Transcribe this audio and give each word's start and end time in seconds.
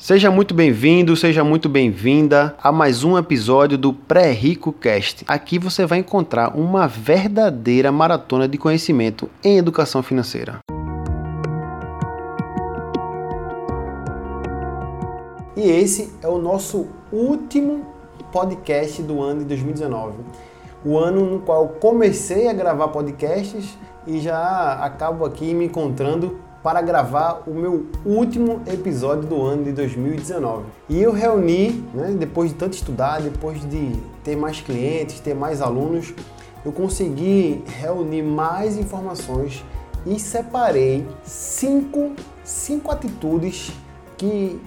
Seja 0.00 0.30
muito 0.30 0.54
bem-vindo, 0.54 1.14
seja 1.14 1.44
muito 1.44 1.68
bem-vinda 1.68 2.56
a 2.62 2.72
mais 2.72 3.04
um 3.04 3.18
episódio 3.18 3.76
do 3.76 3.92
Pré-Rico 3.92 4.72
Cast. 4.72 5.26
Aqui 5.28 5.58
você 5.58 5.84
vai 5.84 5.98
encontrar 5.98 6.56
uma 6.56 6.88
verdadeira 6.88 7.92
maratona 7.92 8.48
de 8.48 8.56
conhecimento 8.56 9.28
em 9.44 9.58
educação 9.58 10.02
financeira. 10.02 10.60
E 15.54 15.60
esse 15.60 16.10
é 16.22 16.28
o 16.28 16.38
nosso 16.38 16.86
último 17.12 17.84
podcast 18.32 19.02
do 19.02 19.20
ano 19.20 19.40
de 19.40 19.48
2019. 19.48 20.14
O 20.82 20.96
ano 20.96 21.26
no 21.26 21.40
qual 21.40 21.68
comecei 21.68 22.48
a 22.48 22.54
gravar 22.54 22.88
podcasts 22.88 23.76
e 24.06 24.18
já 24.18 24.82
acabo 24.82 25.26
aqui 25.26 25.52
me 25.52 25.66
encontrando 25.66 26.38
para 26.62 26.82
gravar 26.82 27.42
o 27.46 27.54
meu 27.54 27.86
último 28.04 28.60
episódio 28.66 29.26
do 29.26 29.40
ano 29.42 29.64
de 29.64 29.72
2019. 29.72 30.64
E 30.88 31.00
eu 31.00 31.12
reuni, 31.12 31.84
né, 31.94 32.14
depois 32.18 32.50
de 32.50 32.56
tanto 32.56 32.74
estudar, 32.74 33.20
depois 33.22 33.60
de 33.68 33.92
ter 34.22 34.36
mais 34.36 34.60
clientes, 34.60 35.20
ter 35.20 35.34
mais 35.34 35.62
alunos, 35.62 36.12
eu 36.64 36.72
consegui 36.72 37.64
reunir 37.66 38.22
mais 38.22 38.76
informações 38.76 39.64
e 40.04 40.18
separei 40.18 41.06
cinco, 41.24 42.12
cinco 42.44 42.90
atitudes 42.90 43.72
que 44.18 44.60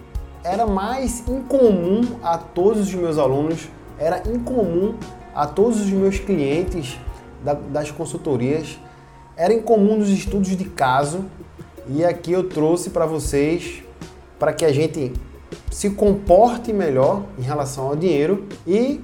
era 0.43 0.65
mais 0.65 1.23
incomum 1.27 2.01
a 2.23 2.37
todos 2.37 2.87
os 2.87 2.93
meus 2.95 3.19
alunos, 3.19 3.69
era 3.99 4.23
incomum 4.27 4.95
a 5.33 5.45
todos 5.45 5.79
os 5.79 5.89
meus 5.89 6.17
clientes 6.17 6.97
das 7.69 7.91
consultorias, 7.91 8.79
era 9.37 9.53
incomum 9.53 9.97
nos 9.97 10.09
estudos 10.09 10.55
de 10.55 10.65
caso 10.65 11.25
e 11.87 12.05
aqui 12.05 12.31
eu 12.31 12.47
trouxe 12.47 12.89
para 12.89 13.05
vocês 13.05 13.83
para 14.39 14.53
que 14.53 14.63
a 14.63 14.71
gente 14.71 15.11
se 15.71 15.89
comporte 15.89 16.71
melhor 16.71 17.23
em 17.37 17.41
relação 17.41 17.87
ao 17.87 17.95
dinheiro 17.95 18.45
e 18.65 19.01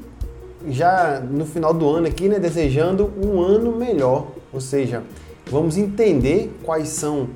já 0.68 1.20
no 1.20 1.46
final 1.46 1.74
do 1.74 1.90
ano 1.90 2.08
aqui, 2.08 2.28
né, 2.28 2.40
desejando 2.40 3.12
um 3.24 3.42
ano 3.42 3.76
melhor. 3.76 4.28
Ou 4.52 4.62
seja, 4.62 5.04
vamos 5.50 5.78
entender 5.78 6.52
quais 6.64 6.90
são 6.90 7.30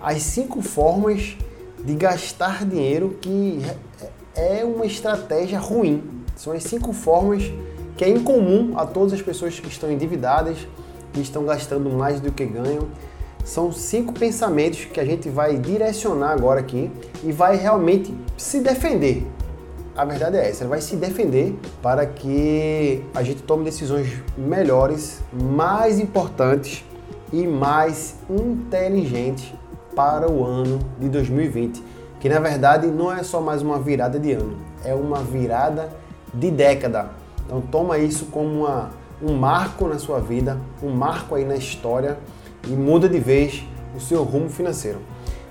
as 0.00 0.22
cinco 0.22 0.62
formas 0.62 1.36
de 1.84 1.94
gastar 1.94 2.64
dinheiro 2.64 3.16
que 3.20 3.60
é 4.34 4.64
uma 4.64 4.86
estratégia 4.86 5.58
ruim. 5.58 6.02
São 6.36 6.52
as 6.52 6.62
cinco 6.62 6.92
formas 6.92 7.50
que 7.96 8.04
é 8.04 8.08
incomum 8.08 8.78
a 8.78 8.84
todas 8.84 9.14
as 9.14 9.22
pessoas 9.22 9.58
que 9.58 9.68
estão 9.68 9.90
endividadas, 9.90 10.58
que 11.12 11.20
estão 11.20 11.44
gastando 11.44 11.88
mais 11.90 12.20
do 12.20 12.30
que 12.30 12.44
ganham 12.44 12.88
são 13.46 13.70
cinco 13.70 14.12
pensamentos 14.12 14.86
que 14.86 14.98
a 14.98 15.04
gente 15.04 15.28
vai 15.28 15.56
direcionar 15.56 16.32
agora 16.32 16.58
aqui 16.58 16.90
e 17.22 17.30
vai 17.30 17.56
realmente 17.56 18.12
se 18.36 18.58
defender. 18.60 19.24
A 19.96 20.04
verdade 20.04 20.36
é 20.36 20.50
essa, 20.50 20.64
ele 20.64 20.70
vai 20.70 20.80
se 20.80 20.96
defender 20.96 21.56
para 21.80 22.04
que 22.04 23.04
a 23.14 23.22
gente 23.22 23.42
tome 23.42 23.64
decisões 23.64 24.08
melhores, 24.36 25.22
mais 25.32 26.00
importantes 26.00 26.84
e 27.32 27.46
mais 27.46 28.16
inteligentes 28.28 29.54
para 29.94 30.28
o 30.28 30.44
ano 30.44 30.80
de 30.98 31.08
2020, 31.08 31.82
que 32.18 32.28
na 32.28 32.40
verdade 32.40 32.88
não 32.88 33.12
é 33.12 33.22
só 33.22 33.40
mais 33.40 33.62
uma 33.62 33.78
virada 33.78 34.18
de 34.18 34.32
ano, 34.32 34.56
é 34.84 34.92
uma 34.92 35.20
virada 35.20 35.88
de 36.34 36.50
década. 36.50 37.10
Então 37.46 37.60
toma 37.60 37.96
isso 37.96 38.26
como 38.26 38.64
uma, 38.64 38.90
um 39.22 39.34
marco 39.34 39.86
na 39.86 40.00
sua 40.00 40.18
vida, 40.18 40.60
um 40.82 40.90
marco 40.90 41.36
aí 41.36 41.44
na 41.44 41.54
história 41.54 42.18
e 42.66 42.70
muda 42.70 43.08
de 43.08 43.18
vez 43.18 43.64
o 43.94 44.00
seu 44.00 44.22
rumo 44.22 44.48
financeiro. 44.48 44.98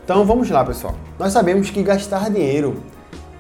Então 0.04 0.26
vamos 0.26 0.50
lá, 0.50 0.64
pessoal. 0.64 0.96
Nós 1.18 1.34
sabemos 1.34 1.70
que 1.70 1.82
gastar 1.82 2.30
dinheiro 2.30 2.76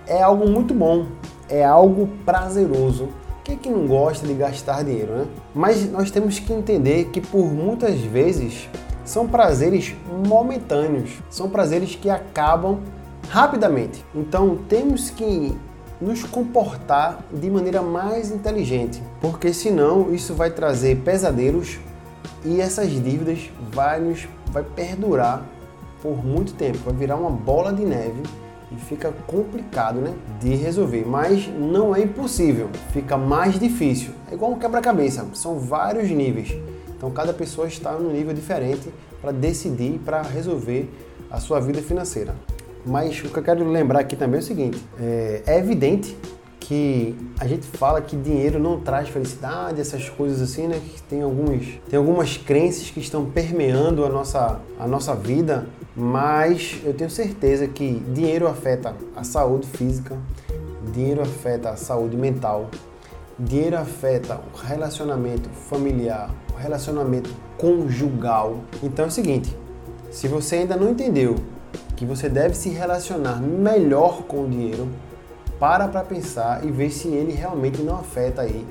é 0.07 0.21
algo 0.21 0.49
muito 0.49 0.73
bom, 0.73 1.05
é 1.49 1.63
algo 1.63 2.09
prazeroso. 2.25 3.09
Quem 3.43 3.55
é 3.55 3.57
que 3.57 3.69
não 3.69 3.85
gosta 3.85 4.25
de 4.25 4.33
gastar 4.33 4.83
dinheiro, 4.83 5.11
né? 5.11 5.25
Mas 5.53 5.89
nós 5.91 6.09
temos 6.09 6.39
que 6.39 6.51
entender 6.51 7.05
que 7.05 7.21
por 7.21 7.45
muitas 7.45 7.99
vezes 7.99 8.67
são 9.03 9.27
prazeres 9.27 9.95
momentâneos, 10.27 11.11
são 11.29 11.47
prazeres 11.47 11.95
que 11.95 12.09
acabam 12.09 12.79
rapidamente. 13.29 14.03
Então 14.15 14.57
temos 14.67 15.11
que 15.11 15.55
nos 16.01 16.23
comportar 16.23 17.23
de 17.31 17.49
maneira 17.49 17.81
mais 17.81 18.31
inteligente, 18.31 19.01
porque 19.21 19.53
senão 19.53 20.13
isso 20.13 20.33
vai 20.33 20.49
trazer 20.49 20.97
pesadelos 20.97 21.79
e 22.43 22.61
essas 22.61 22.89
dívidas 22.89 23.49
vai 23.71 23.99
nos 23.99 24.27
vai 24.51 24.63
perdurar 24.63 25.43
por 26.01 26.23
muito 26.23 26.53
tempo, 26.53 26.77
vai 26.85 26.93
virar 26.93 27.15
uma 27.15 27.31
bola 27.31 27.73
de 27.73 27.83
neve 27.83 28.21
e 28.71 28.75
fica 28.75 29.11
complicado, 29.27 29.99
né, 29.99 30.13
de 30.39 30.55
resolver, 30.55 31.05
mas 31.05 31.47
não 31.47 31.95
é 31.95 32.01
impossível, 32.01 32.69
fica 32.91 33.17
mais 33.17 33.59
difícil. 33.59 34.11
É 34.29 34.33
igual 34.33 34.51
um 34.51 34.59
quebra-cabeça, 34.59 35.25
são 35.33 35.59
vários 35.59 36.09
níveis. 36.09 36.55
Então 36.95 37.11
cada 37.11 37.33
pessoa 37.33 37.67
está 37.67 37.91
num 37.93 38.11
nível 38.11 38.33
diferente 38.33 38.89
para 39.21 39.31
decidir, 39.31 39.99
para 40.05 40.21
resolver 40.21 40.89
a 41.29 41.39
sua 41.39 41.59
vida 41.59 41.81
financeira. 41.81 42.35
Mas 42.85 43.19
o 43.19 43.29
que 43.29 43.37
eu 43.37 43.43
quero 43.43 43.67
lembrar 43.69 43.99
aqui 43.99 44.15
também 44.15 44.39
é 44.39 44.43
o 44.43 44.45
seguinte: 44.45 44.83
é, 44.99 45.41
é 45.45 45.57
evidente 45.57 46.15
que 46.67 47.15
a 47.39 47.45
gente 47.45 47.63
fala 47.63 48.01
que 48.01 48.15
dinheiro 48.15 48.57
não 48.57 48.79
traz 48.79 49.07
felicidade, 49.09 49.79
essas 49.79 50.09
coisas 50.09 50.41
assim, 50.41 50.67
né? 50.67 50.81
Que 50.83 51.01
tem 51.03 51.21
alguns, 51.21 51.79
tem 51.87 51.97
algumas 51.97 52.37
crenças 52.37 52.89
que 52.89 52.99
estão 52.99 53.23
permeando 53.25 54.03
a 54.03 54.09
nossa, 54.09 54.59
a 54.79 54.87
nossa 54.87 55.13
vida, 55.13 55.67
mas 55.95 56.79
eu 56.83 56.91
tenho 56.91 57.09
certeza 57.09 57.67
que 57.67 57.99
dinheiro 58.11 58.47
afeta 58.47 58.95
a 59.15 59.23
saúde 59.23 59.67
física, 59.67 60.17
dinheiro 60.91 61.21
afeta 61.21 61.69
a 61.69 61.75
saúde 61.75 62.17
mental, 62.17 62.71
dinheiro 63.37 63.77
afeta 63.77 64.41
o 64.51 64.57
relacionamento 64.57 65.47
familiar, 65.69 66.33
o 66.51 66.57
relacionamento 66.57 67.29
conjugal. 67.59 68.61
Então 68.81 69.05
é 69.05 69.07
o 69.07 69.11
seguinte, 69.11 69.55
se 70.09 70.27
você 70.27 70.55
ainda 70.55 70.75
não 70.75 70.89
entendeu 70.89 71.35
que 71.95 72.05
você 72.05 72.27
deve 72.27 72.55
se 72.55 72.69
relacionar 72.69 73.39
melhor 73.39 74.23
com 74.23 74.45
o 74.45 74.49
dinheiro, 74.49 74.89
para 75.59 75.87
para 75.87 76.03
pensar 76.03 76.65
e 76.65 76.71
ver 76.71 76.89
se 76.89 77.07
ele 77.07 77.33
realmente 77.33 77.81
não 77.81 77.95
afeta 77.95 78.41
aí 78.41 78.65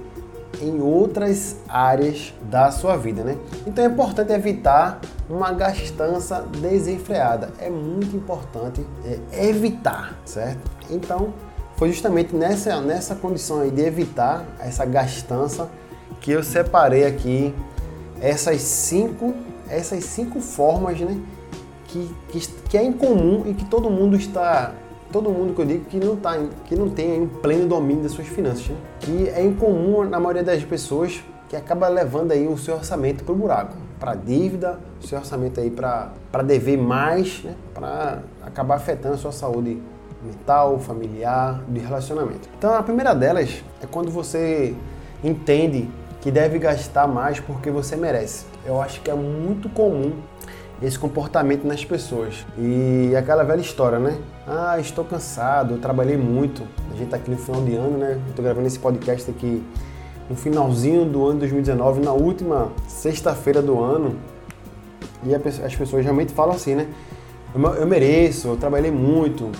em 0.60 0.80
outras 0.80 1.56
áreas 1.68 2.32
da 2.42 2.70
sua 2.70 2.96
vida, 2.96 3.22
né? 3.24 3.36
Então 3.66 3.84
é 3.84 3.88
importante 3.88 4.32
evitar 4.32 5.00
uma 5.28 5.52
gastança 5.52 6.42
desenfreada. 6.60 7.50
É 7.58 7.68
muito 7.68 8.16
importante 8.16 8.84
é, 9.04 9.48
evitar, 9.48 10.18
certo? 10.24 10.70
Então 10.90 11.32
foi 11.76 11.90
justamente 11.90 12.34
nessa, 12.34 12.80
nessa 12.80 13.14
condição 13.14 13.60
aí 13.60 13.70
de 13.70 13.82
evitar 13.82 14.44
essa 14.60 14.84
gastança 14.84 15.68
que 16.20 16.30
eu 16.30 16.42
separei 16.42 17.04
aqui 17.04 17.54
essas 18.20 18.60
cinco, 18.62 19.34
essas 19.68 20.04
cinco 20.04 20.40
formas, 20.40 21.00
né? 21.00 21.18
Que, 21.88 22.10
que, 22.28 22.48
que 22.68 22.78
é 22.78 22.82
incomum 22.82 23.44
e 23.46 23.54
que 23.54 23.64
todo 23.64 23.90
mundo 23.90 24.16
está 24.16 24.72
todo 25.14 25.30
mundo 25.30 25.54
que 25.54 25.62
eu 25.62 25.64
digo 25.64 25.84
que 25.84 26.00
não, 26.00 26.16
tá, 26.16 26.36
que 26.64 26.74
não 26.74 26.90
tem 26.90 27.22
um 27.22 27.28
pleno 27.28 27.68
domínio 27.68 28.02
das 28.02 28.10
suas 28.10 28.26
finanças, 28.26 28.66
né? 28.66 28.76
que 28.98 29.28
é 29.28 29.40
incomum 29.44 30.02
na 30.02 30.18
maioria 30.18 30.42
das 30.42 30.64
pessoas 30.64 31.22
que 31.48 31.54
acaba 31.54 31.86
levando 31.86 32.32
aí 32.32 32.48
o 32.48 32.58
seu 32.58 32.74
orçamento 32.74 33.22
para 33.22 33.32
o 33.32 33.36
buraco, 33.36 33.76
para 34.00 34.16
dívida, 34.16 34.76
o 35.00 35.06
seu 35.06 35.16
orçamento 35.16 35.60
aí 35.60 35.70
para 35.70 36.42
dever 36.44 36.76
mais, 36.76 37.44
né? 37.44 37.54
para 37.72 38.22
acabar 38.44 38.74
afetando 38.74 39.14
a 39.14 39.16
sua 39.16 39.30
saúde 39.30 39.80
mental, 40.20 40.80
familiar, 40.80 41.62
de 41.68 41.78
relacionamento. 41.78 42.48
Então 42.58 42.74
a 42.74 42.82
primeira 42.82 43.14
delas 43.14 43.62
é 43.80 43.86
quando 43.86 44.10
você 44.10 44.74
entende 45.22 45.88
que 46.20 46.32
deve 46.32 46.58
gastar 46.58 47.06
mais 47.06 47.38
porque 47.38 47.70
você 47.70 47.94
merece. 47.94 48.46
Eu 48.66 48.82
acho 48.82 49.00
que 49.00 49.08
é 49.08 49.14
muito 49.14 49.68
comum 49.68 50.14
esse 50.84 50.98
comportamento 50.98 51.64
nas 51.66 51.84
pessoas. 51.84 52.44
E 52.58 53.14
aquela 53.16 53.42
velha 53.42 53.60
história, 53.60 53.98
né? 53.98 54.18
Ah, 54.46 54.78
estou 54.78 55.04
cansado, 55.04 55.74
eu 55.74 55.78
trabalhei 55.78 56.16
muito. 56.16 56.62
A 56.92 56.96
gente 56.96 57.08
tá 57.08 57.16
aqui 57.16 57.30
no 57.30 57.38
final 57.38 57.62
de 57.62 57.74
ano, 57.74 57.96
né? 57.96 58.20
Estou 58.28 58.44
gravando 58.44 58.66
esse 58.66 58.78
podcast 58.78 59.30
aqui 59.30 59.64
no 60.28 60.36
finalzinho 60.36 61.04
do 61.04 61.24
ano 61.24 61.34
de 61.34 61.40
2019, 61.40 62.00
na 62.02 62.12
última 62.12 62.70
sexta-feira 62.86 63.62
do 63.62 63.82
ano. 63.82 64.16
E 65.24 65.34
as 65.34 65.74
pessoas 65.74 66.04
realmente 66.04 66.32
falam 66.34 66.54
assim, 66.54 66.74
né? 66.74 66.86
Eu 67.54 67.86
mereço, 67.86 68.48
eu 68.48 68.56
trabalhei 68.56 68.90
muito. 68.90 69.50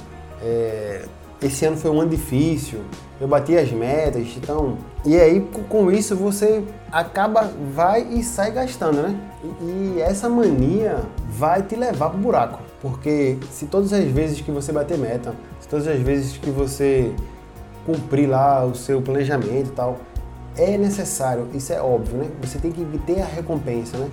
É, 0.42 1.06
esse 1.42 1.64
ano 1.64 1.76
foi 1.76 1.90
um 1.90 2.00
ano 2.00 2.10
difícil, 2.10 2.80
eu 3.20 3.28
bati 3.28 3.56
as 3.56 3.70
metas, 3.70 4.26
então. 4.36 4.76
E 5.04 5.18
aí 5.18 5.40
com 5.68 5.90
isso 5.90 6.16
você 6.16 6.62
acaba, 6.90 7.50
vai 7.74 8.02
e 8.02 8.22
sai 8.22 8.50
gastando, 8.50 9.02
né? 9.02 9.20
E, 9.42 9.96
e 9.96 10.00
essa 10.00 10.28
mania 10.28 11.02
vai 11.28 11.62
te 11.62 11.76
levar 11.76 12.10
pro 12.10 12.18
buraco. 12.18 12.60
Porque 12.80 13.38
se 13.50 13.66
todas 13.66 13.92
as 13.92 14.04
vezes 14.04 14.40
que 14.40 14.50
você 14.50 14.72
bater 14.72 14.98
meta, 14.98 15.34
se 15.60 15.68
todas 15.68 15.86
as 15.86 15.98
vezes 16.00 16.36
que 16.36 16.50
você 16.50 17.12
cumprir 17.86 18.28
lá 18.28 18.64
o 18.64 18.74
seu 18.74 19.00
planejamento 19.00 19.68
e 19.68 19.72
tal, 19.72 19.98
é 20.56 20.76
necessário, 20.78 21.48
isso 21.52 21.72
é 21.72 21.80
óbvio, 21.80 22.18
né? 22.18 22.30
Você 22.42 22.58
tem 22.58 22.70
que 22.70 22.84
ter 23.06 23.20
a 23.20 23.26
recompensa, 23.26 23.96
né? 23.98 24.08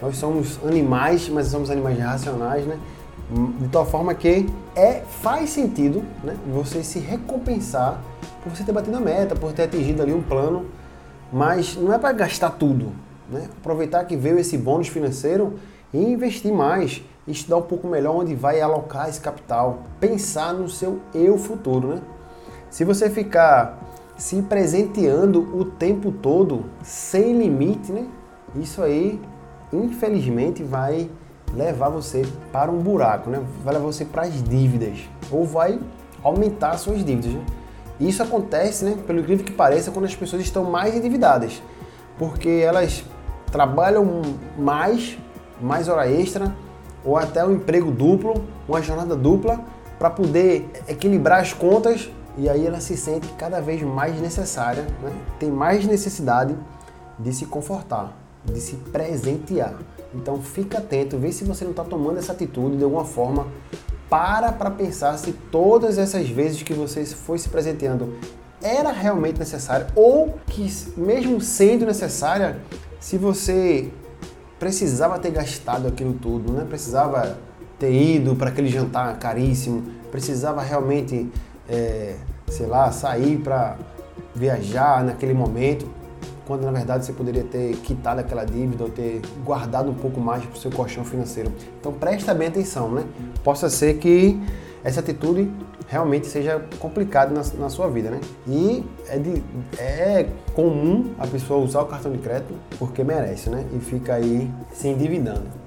Nós 0.00 0.16
somos 0.16 0.58
animais, 0.64 1.28
mas 1.28 1.48
somos 1.48 1.70
animais 1.70 1.98
racionais, 1.98 2.66
né? 2.66 2.78
De 3.30 3.68
tal 3.68 3.86
forma 3.86 4.14
que 4.14 4.46
é 4.76 5.02
faz 5.22 5.50
sentido 5.50 6.02
né, 6.22 6.36
você 6.52 6.82
se 6.82 6.98
recompensar 6.98 8.00
por 8.42 8.54
você 8.54 8.62
ter 8.62 8.72
batido 8.72 8.96
a 8.96 9.00
meta, 9.00 9.34
por 9.34 9.52
ter 9.52 9.62
atingido 9.62 10.02
ali 10.02 10.12
um 10.12 10.22
plano, 10.22 10.66
mas 11.32 11.76
não 11.76 11.92
é 11.92 11.98
para 11.98 12.12
gastar 12.12 12.50
tudo. 12.50 12.92
Né? 13.30 13.48
Aproveitar 13.58 14.04
que 14.04 14.16
veio 14.16 14.38
esse 14.38 14.58
bônus 14.58 14.88
financeiro 14.88 15.54
e 15.92 15.98
investir 15.98 16.52
mais, 16.52 17.02
estudar 17.26 17.56
um 17.56 17.62
pouco 17.62 17.88
melhor 17.88 18.16
onde 18.16 18.34
vai 18.34 18.60
alocar 18.60 19.08
esse 19.08 19.20
capital, 19.20 19.84
pensar 19.98 20.52
no 20.52 20.68
seu 20.68 21.00
eu 21.14 21.38
futuro. 21.38 21.88
Né? 21.88 22.02
Se 22.68 22.84
você 22.84 23.08
ficar 23.08 23.78
se 24.16 24.40
presenteando 24.42 25.40
o 25.56 25.64
tempo 25.64 26.12
todo, 26.12 26.66
sem 26.82 27.38
limite, 27.38 27.90
né? 27.90 28.06
isso 28.56 28.82
aí, 28.82 29.20
infelizmente, 29.72 30.62
vai 30.62 31.08
levar 31.56 31.88
você 31.88 32.26
para 32.52 32.70
um 32.70 32.78
buraco, 32.78 33.30
né? 33.30 33.42
vai 33.64 33.74
levar 33.74 33.86
você 33.86 34.04
para 34.04 34.22
as 34.22 34.42
dívidas, 34.42 34.98
ou 35.30 35.44
vai 35.44 35.80
aumentar 36.22 36.76
suas 36.78 37.04
dívidas. 37.04 37.32
Né? 37.32 37.44
Isso 38.00 38.22
acontece, 38.22 38.84
né, 38.84 38.96
pelo 39.06 39.20
incrível 39.20 39.44
que 39.44 39.52
pareça, 39.52 39.90
quando 39.90 40.06
as 40.06 40.14
pessoas 40.14 40.42
estão 40.42 40.64
mais 40.64 40.94
endividadas, 40.94 41.62
porque 42.18 42.48
elas 42.48 43.04
trabalham 43.52 44.22
mais, 44.58 45.16
mais 45.60 45.88
hora 45.88 46.10
extra, 46.10 46.54
ou 47.04 47.16
até 47.16 47.44
um 47.44 47.52
emprego 47.52 47.90
duplo, 47.90 48.44
uma 48.68 48.82
jornada 48.82 49.14
dupla, 49.14 49.60
para 49.98 50.10
poder 50.10 50.68
equilibrar 50.88 51.40
as 51.40 51.52
contas 51.52 52.10
e 52.36 52.48
aí 52.48 52.66
ela 52.66 52.80
se 52.80 52.96
sente 52.96 53.28
cada 53.38 53.60
vez 53.60 53.80
mais 53.82 54.20
necessária, 54.20 54.82
né? 55.02 55.12
tem 55.38 55.50
mais 55.50 55.86
necessidade 55.86 56.56
de 57.18 57.32
se 57.32 57.46
confortar, 57.46 58.12
de 58.44 58.60
se 58.60 58.74
presentear. 58.76 59.74
Então 60.14 60.40
fica 60.40 60.78
atento, 60.78 61.18
vê 61.18 61.32
se 61.32 61.44
você 61.44 61.64
não 61.64 61.72
está 61.72 61.84
tomando 61.84 62.18
essa 62.18 62.32
atitude 62.32 62.76
de 62.76 62.84
alguma 62.84 63.04
forma. 63.04 63.46
Para 64.08 64.52
para 64.52 64.70
pensar 64.70 65.18
se 65.18 65.32
todas 65.32 65.98
essas 65.98 66.28
vezes 66.28 66.62
que 66.62 66.72
você 66.72 67.04
foi 67.04 67.38
se 67.38 67.48
presenteando 67.48 68.14
era 68.62 68.92
realmente 68.92 69.38
necessária 69.38 69.88
ou 69.94 70.38
que 70.46 70.66
mesmo 70.96 71.40
sendo 71.40 71.84
necessária, 71.84 72.58
se 73.00 73.18
você 73.18 73.90
precisava 74.58 75.18
ter 75.18 75.30
gastado 75.30 75.88
aquilo 75.88 76.14
tudo, 76.14 76.52
né? 76.52 76.64
Precisava 76.68 77.36
ter 77.78 77.92
ido 77.92 78.36
para 78.36 78.50
aquele 78.50 78.68
jantar 78.68 79.18
caríssimo, 79.18 79.82
precisava 80.10 80.62
realmente, 80.62 81.28
é, 81.68 82.16
sei 82.48 82.66
lá, 82.66 82.90
sair 82.92 83.38
para 83.38 83.76
viajar 84.34 85.04
naquele 85.04 85.34
momento 85.34 85.86
quando 86.46 86.62
na 86.62 86.70
verdade 86.70 87.04
você 87.04 87.12
poderia 87.12 87.44
ter 87.44 87.76
quitado 87.76 88.20
aquela 88.20 88.44
dívida 88.44 88.84
ou 88.84 88.90
ter 88.90 89.20
guardado 89.44 89.90
um 89.90 89.94
pouco 89.94 90.20
mais 90.20 90.44
para 90.44 90.54
o 90.54 90.58
seu 90.58 90.70
colchão 90.70 91.04
financeiro. 91.04 91.52
Então 91.80 91.92
presta 91.92 92.34
bem 92.34 92.48
atenção, 92.48 92.90
né? 92.90 93.04
Possa 93.42 93.70
ser 93.70 93.98
que 93.98 94.40
essa 94.82 95.00
atitude 95.00 95.50
realmente 95.88 96.26
seja 96.26 96.62
complicada 96.78 97.32
na, 97.32 97.42
na, 97.58 97.68
sua 97.68 97.88
vida, 97.88 98.10
né? 98.10 98.20
E 98.46 98.84
é, 99.08 99.18
de, 99.18 99.42
é 99.78 100.26
comum 100.54 101.12
a 101.18 101.26
pessoa 101.26 101.64
usar 101.64 101.82
o 101.82 101.86
cartão 101.86 102.12
de 102.12 102.18
crédito 102.18 102.54
porque 102.78 103.02
merece, 103.02 103.48
né? 103.48 103.64
E 103.74 103.78
fica 103.80 104.14
aí 104.14 104.50
se 104.72 104.88
endividando. 104.88 105.64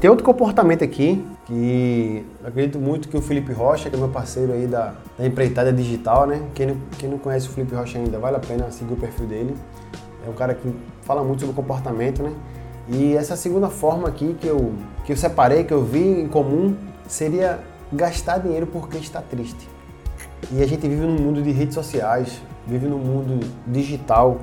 Tem 0.00 0.10
outro 0.10 0.24
comportamento 0.24 0.84
aqui 0.84 1.24
que 1.46 2.24
acredito 2.44 2.78
muito 2.78 3.08
que 3.08 3.16
o 3.16 3.22
Felipe 3.22 3.52
Rocha, 3.52 3.90
que 3.90 3.96
é 3.96 3.98
meu 3.98 4.08
parceiro 4.08 4.52
aí 4.52 4.66
da, 4.66 4.94
da 5.18 5.26
empreitada 5.26 5.72
digital, 5.72 6.26
né? 6.26 6.42
Quem 6.54 6.66
não, 6.66 6.76
quem 6.98 7.08
não 7.08 7.18
conhece 7.18 7.48
o 7.48 7.50
Felipe 7.50 7.74
Rocha 7.74 7.98
ainda, 7.98 8.18
vale 8.18 8.36
a 8.36 8.40
pena 8.40 8.70
seguir 8.70 8.92
o 8.92 8.96
perfil 8.96 9.26
dele. 9.26 9.56
É 10.26 10.30
um 10.30 10.34
cara 10.34 10.54
que 10.54 10.74
fala 11.02 11.22
muito 11.22 11.40
sobre 11.40 11.54
comportamento, 11.54 12.22
né? 12.22 12.32
E 12.88 13.14
essa 13.14 13.36
segunda 13.36 13.68
forma 13.68 14.08
aqui 14.08 14.36
que 14.40 14.46
eu, 14.46 14.72
que 15.04 15.12
eu 15.12 15.16
separei, 15.16 15.64
que 15.64 15.72
eu 15.72 15.82
vi 15.82 16.20
em 16.20 16.28
comum, 16.28 16.76
seria 17.06 17.60
gastar 17.92 18.38
dinheiro 18.38 18.66
porque 18.66 18.98
está 18.98 19.20
triste. 19.20 19.68
E 20.52 20.62
a 20.62 20.66
gente 20.66 20.86
vive 20.86 21.02
num 21.02 21.18
mundo 21.18 21.42
de 21.42 21.50
redes 21.50 21.74
sociais, 21.74 22.42
vive 22.66 22.86
num 22.86 22.98
mundo 22.98 23.46
digital, 23.66 24.38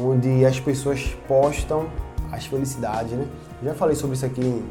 onde 0.00 0.44
as 0.44 0.58
pessoas 0.58 1.16
postam 1.28 1.86
as 2.32 2.46
felicidades, 2.46 3.12
né? 3.12 3.26
Já 3.62 3.74
falei 3.74 3.94
sobre 3.94 4.16
isso 4.16 4.26
aqui. 4.26 4.64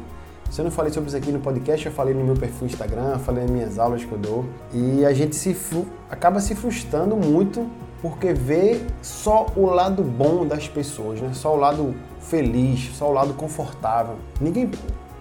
Se 0.50 0.60
eu 0.60 0.64
não 0.64 0.70
falei 0.70 0.92
sobre 0.92 1.08
isso 1.08 1.16
aqui 1.16 1.32
no 1.32 1.40
podcast, 1.40 1.86
eu 1.86 1.92
falei 1.92 2.14
no 2.14 2.24
meu 2.24 2.34
perfil 2.36 2.66
Instagram, 2.66 3.18
falei 3.18 3.42
nas 3.42 3.50
minhas 3.50 3.78
aulas 3.78 4.04
que 4.04 4.12
eu 4.12 4.18
dou. 4.18 4.44
E 4.72 5.04
a 5.04 5.12
gente 5.12 5.34
se 5.34 5.56
acaba 6.10 6.40
se 6.40 6.54
frustrando 6.54 7.16
muito 7.16 7.66
porque 8.04 8.34
vê 8.34 8.82
só 9.00 9.46
o 9.56 9.64
lado 9.64 10.02
bom 10.02 10.44
das 10.44 10.68
pessoas, 10.68 11.22
né? 11.22 11.30
Só 11.32 11.54
o 11.54 11.56
lado 11.56 11.94
feliz, 12.20 12.94
só 12.94 13.08
o 13.08 13.12
lado 13.14 13.32
confortável. 13.32 14.16
Ninguém, 14.38 14.70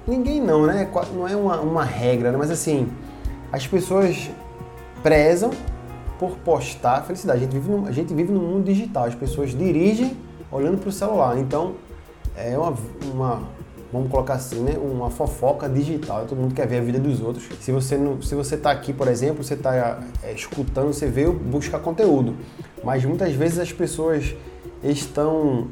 ninguém 0.06 0.42
não, 0.42 0.66
né? 0.66 0.92
Não 1.14 1.26
é 1.26 1.34
uma, 1.34 1.62
uma 1.62 1.86
regra, 1.86 2.30
né? 2.30 2.38
mas 2.38 2.52
assim, 2.52 2.90
as 3.54 3.66
pessoas 3.66 4.30
prezam 5.02 5.52
por 6.20 6.32
postar 6.40 7.04
felicidade. 7.04 7.40
A 7.40 7.42
gente 7.44 7.54
vive 7.54 7.72
no, 7.72 7.88
a 7.88 7.92
gente 7.94 8.14
vive 8.14 8.34
no 8.34 8.42
mundo 8.42 8.66
digital, 8.66 9.06
as 9.06 9.16
pessoas 9.16 9.52
dirigem 9.52 10.18
olhando 10.52 10.78
para 10.78 10.90
o 10.90 10.92
celular. 10.92 11.40
Então, 11.40 11.76
é 12.36 12.58
uma, 12.58 12.74
uma 13.14 13.44
vamos 13.94 14.10
colocar 14.10 14.34
assim, 14.34 14.60
né, 14.60 14.76
uma 14.76 15.12
fofoca 15.12 15.70
digital. 15.70 16.26
Todo 16.28 16.40
mundo 16.40 16.56
quer 16.56 16.68
ver 16.68 16.80
a 16.80 16.82
vida 16.82 16.98
dos 16.98 17.22
outros. 17.22 17.48
Se 17.62 17.72
você 17.72 17.96
não, 17.96 18.20
se 18.24 18.34
você 18.34 18.56
está 18.56 18.72
aqui, 18.72 18.92
por 18.92 19.08
exemplo, 19.08 19.44
você 19.44 19.54
está 19.54 20.02
é, 20.24 20.34
escutando, 20.34 20.88
você 20.88 21.06
veio 21.06 21.32
buscar 21.32 21.78
conteúdo, 21.80 22.36
mas 22.84 23.06
muitas 23.06 23.34
vezes 23.34 23.60
as 23.60 23.72
pessoas 23.72 24.36
estão 24.84 25.68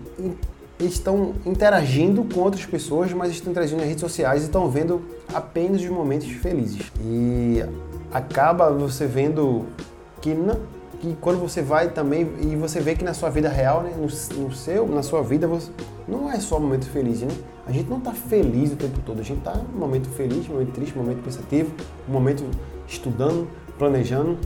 estão 0.80 1.34
interagindo 1.46 2.24
com 2.24 2.40
outras 2.40 2.66
pessoas, 2.66 3.12
mas 3.14 3.32
estão 3.32 3.52
interagindo 3.52 3.80
nas 3.80 3.88
redes 3.88 4.02
sociais 4.02 4.42
e 4.42 4.46
estão 4.46 4.70
vendo 4.70 5.02
apenas 5.32 5.82
os 5.82 5.90
momentos 5.90 6.28
felizes. 6.28 6.92
E 7.00 7.64
acaba 8.12 8.72
você 8.72 9.06
vendo 9.06 9.68
que 10.22 10.34
não, 10.34 10.60
que 11.01 11.18
quando 11.19 11.39
você 11.39 11.63
vai 11.63 11.89
também 11.89 12.31
e 12.42 12.56
você 12.56 12.80
vê 12.80 12.95
que 12.95 13.03
na 13.03 13.13
sua 13.13 13.30
vida 13.31 13.50
real, 13.50 13.81
né, 13.81 13.92
no, 13.98 14.03
no 14.44 14.53
seu, 14.53 14.88
na 14.88 15.01
sua 15.01 15.24
vida, 15.24 15.48
você, 15.48 15.71
não 16.07 16.31
é 16.31 16.39
só 16.39 16.59
momento 16.59 16.88
feliz, 16.88 17.21
né? 17.21 17.30
A 17.65 17.71
gente 17.71 17.89
não 17.89 17.98
está 17.98 18.12
feliz 18.12 18.71
o 18.71 18.75
tempo 18.75 19.00
todo, 19.03 19.19
a 19.19 19.24
gente 19.24 19.39
está 19.39 19.53
um 19.53 19.80
momento 19.80 20.07
feliz, 20.09 20.48
um 20.48 20.53
momento 20.53 20.74
triste, 20.74 20.98
um 20.98 21.01
momento 21.01 21.24
pensativo, 21.24 21.74
um 22.07 22.12
momento 22.12 22.44
estudando, 22.88 23.48
planejando. 23.80 24.38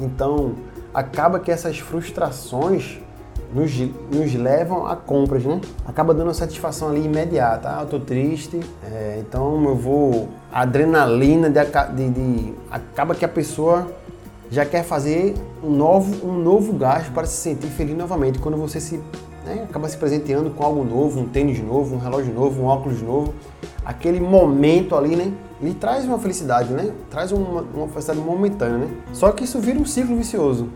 Então, 0.00 0.54
acaba 0.94 1.38
que 1.38 1.50
essas 1.50 1.78
frustrações 1.78 2.98
nos, 3.52 3.70
nos 4.10 4.34
levam 4.34 4.86
a 4.86 4.96
compras, 4.96 5.44
né? 5.44 5.60
Acaba 5.86 6.14
dando 6.14 6.28
uma 6.28 6.34
satisfação 6.34 6.88
ali 6.88 7.04
imediata. 7.04 7.68
Ah, 7.68 7.82
eu 7.82 7.86
tô 7.86 8.00
triste, 8.00 8.58
é, 8.82 9.18
então 9.20 9.62
eu 9.64 9.76
vou. 9.76 10.28
A 10.50 10.62
adrenalina 10.62 11.50
de, 11.50 11.60
de, 11.94 12.10
de, 12.10 12.54
acaba 12.70 13.14
que 13.14 13.24
a 13.24 13.28
pessoa 13.28 13.86
já 14.50 14.64
quer 14.64 14.82
fazer 14.82 15.34
um 15.64 15.70
novo, 15.70 16.26
um 16.26 16.38
novo 16.38 16.72
gasto 16.74 17.10
para 17.12 17.26
se 17.26 17.36
sentir 17.36 17.68
feliz 17.68 17.96
novamente. 17.96 18.38
Quando 18.38 18.56
você 18.56 18.80
se 18.80 19.00
né, 19.44 19.66
acaba 19.68 19.88
se 19.88 19.96
presenteando 19.96 20.50
com 20.50 20.64
algo 20.64 20.84
novo, 20.84 21.20
um 21.20 21.26
tênis 21.26 21.62
novo, 21.62 21.96
um 21.96 21.98
relógio 21.98 22.32
novo, 22.32 22.62
um 22.62 22.66
óculos 22.66 23.00
novo, 23.02 23.34
aquele 23.84 24.20
momento 24.20 24.94
ali, 24.96 25.16
né? 25.16 25.32
Ele 25.60 25.74
traz 25.74 26.04
uma 26.04 26.18
felicidade, 26.18 26.72
né? 26.72 26.92
Traz 27.10 27.32
uma, 27.32 27.62
uma 27.62 27.88
felicidade 27.88 28.20
momentânea, 28.20 28.78
né? 28.78 28.88
Só 29.12 29.32
que 29.32 29.44
isso 29.44 29.58
vira 29.58 29.78
um 29.78 29.86
ciclo 29.86 30.16
vicioso. 30.16 30.68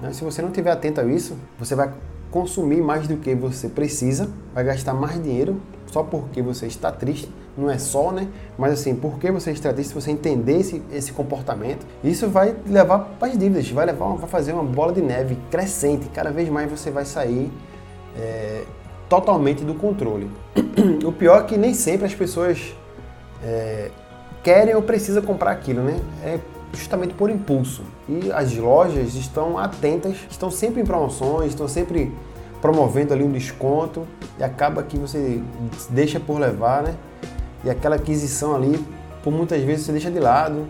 Né? 0.00 0.12
Se 0.12 0.24
você 0.24 0.40
não 0.40 0.48
estiver 0.48 0.70
atento 0.70 1.00
a 1.00 1.04
isso, 1.04 1.36
você 1.58 1.74
vai 1.74 1.92
consumir 2.30 2.82
mais 2.82 3.06
do 3.06 3.16
que 3.16 3.34
você 3.34 3.68
precisa, 3.68 4.28
vai 4.52 4.64
gastar 4.64 4.92
mais 4.92 5.22
dinheiro 5.22 5.60
só 5.86 6.02
porque 6.02 6.42
você 6.42 6.66
está 6.66 6.90
triste, 6.90 7.30
não 7.56 7.70
é 7.70 7.78
só, 7.78 8.10
né? 8.10 8.28
Mas 8.58 8.72
assim, 8.72 8.94
porque 8.94 9.30
você 9.30 9.52
está 9.52 9.72
triste, 9.72 9.88
se 9.90 9.94
você 9.94 10.10
entender 10.10 10.58
esse, 10.58 10.82
esse 10.92 11.12
comportamento, 11.12 11.86
isso 12.02 12.28
vai 12.28 12.54
levar 12.66 12.98
para 13.18 13.28
as 13.28 13.38
dívidas, 13.38 13.70
vai 13.70 13.86
levar, 13.86 14.14
vai 14.14 14.28
fazer 14.28 14.52
uma 14.52 14.64
bola 14.64 14.92
de 14.92 15.00
neve 15.00 15.38
crescente. 15.50 16.08
Cada 16.12 16.30
vez 16.30 16.48
mais 16.48 16.70
você 16.70 16.90
vai 16.90 17.04
sair 17.04 17.50
é, 18.16 18.64
totalmente 19.08 19.64
do 19.64 19.74
controle. 19.74 20.30
o 21.04 21.12
pior 21.12 21.40
é 21.40 21.44
que 21.44 21.56
nem 21.56 21.74
sempre 21.74 22.06
as 22.06 22.14
pessoas 22.14 22.74
é, 23.42 23.90
querem 24.42 24.74
ou 24.74 24.82
precisam 24.82 25.22
comprar 25.22 25.52
aquilo, 25.52 25.82
né? 25.82 26.00
É 26.24 26.38
justamente 26.72 27.14
por 27.14 27.30
impulso. 27.30 27.82
E 28.08 28.32
as 28.32 28.54
lojas 28.56 29.14
estão 29.14 29.56
atentas, 29.58 30.16
estão 30.28 30.50
sempre 30.50 30.82
em 30.82 30.84
promoções, 30.84 31.50
estão 31.50 31.68
sempre 31.68 32.12
promovendo 32.60 33.12
ali 33.12 33.22
um 33.22 33.30
desconto 33.30 34.06
e 34.38 34.42
acaba 34.42 34.82
que 34.82 34.98
você 34.98 35.40
deixa 35.90 36.18
por 36.18 36.40
levar, 36.40 36.82
né? 36.82 36.94
E 37.64 37.70
aquela 37.70 37.96
aquisição 37.96 38.54
ali, 38.54 38.84
por 39.22 39.32
muitas 39.32 39.62
vezes 39.62 39.86
você 39.86 39.92
deixa 39.92 40.10
de 40.10 40.20
lado. 40.20 40.66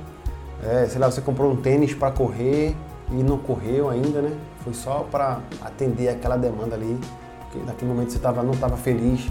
É, 0.63 0.87
sei 0.89 1.01
lá, 1.01 1.11
você 1.11 1.21
comprou 1.21 1.53
um 1.53 1.57
tênis 1.57 1.93
para 1.93 2.11
correr 2.11 2.75
e 3.11 3.23
não 3.23 3.37
correu 3.37 3.91
ainda, 3.91 4.23
né? 4.23 4.33
Foi 4.63 4.73
só 4.73 5.07
para 5.11 5.41
atender 5.61 6.09
aquela 6.09 6.37
demanda 6.37 6.75
ali, 6.75 6.99
porque 7.41 7.59
naquele 7.67 7.93
momento 7.93 8.13
você 8.13 8.19
tava, 8.19 8.43
não 8.43 8.53
estava 8.53 8.77
feliz 8.77 9.29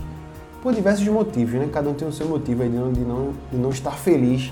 por 0.62 0.74
diversos 0.74 1.08
motivos, 1.08 1.56
né? 1.56 1.70
Cada 1.72 1.90
um 1.90 1.94
tem 1.94 2.08
o 2.08 2.12
seu 2.12 2.28
motivo 2.28 2.64
aí 2.64 2.70
de 2.70 2.78
não, 2.78 2.92
de 2.92 3.02
não, 3.02 3.34
de 3.52 3.58
não 3.58 3.70
estar 3.70 3.92
feliz, 3.92 4.52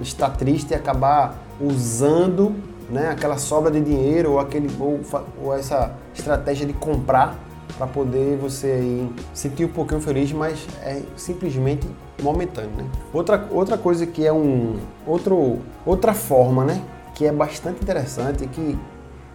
estar 0.00 0.30
triste 0.30 0.70
e 0.70 0.74
acabar 0.74 1.36
usando 1.60 2.54
né, 2.88 3.08
aquela 3.10 3.38
sobra 3.38 3.70
de 3.70 3.80
dinheiro 3.80 4.32
ou, 4.32 4.40
aquele, 4.40 4.68
ou, 4.80 5.00
ou 5.42 5.54
essa 5.54 5.92
estratégia 6.14 6.66
de 6.66 6.72
comprar 6.72 7.38
para 7.76 7.86
poder 7.86 8.36
você 8.36 8.66
aí 8.66 9.12
sentir 9.32 9.64
um 9.64 9.68
pouquinho 9.68 10.00
feliz, 10.00 10.32
mas 10.32 10.66
é 10.82 11.02
simplesmente 11.16 11.86
momentâneo, 12.22 12.70
né? 12.76 12.86
Outra, 13.12 13.48
outra 13.50 13.78
coisa 13.78 14.06
que 14.06 14.26
é 14.26 14.32
um 14.32 14.78
outro 15.06 15.58
outra 15.84 16.12
forma, 16.14 16.64
né, 16.64 16.82
que 17.14 17.24
é 17.24 17.32
bastante 17.32 17.82
interessante 17.82 18.44
é 18.44 18.46
que 18.46 18.78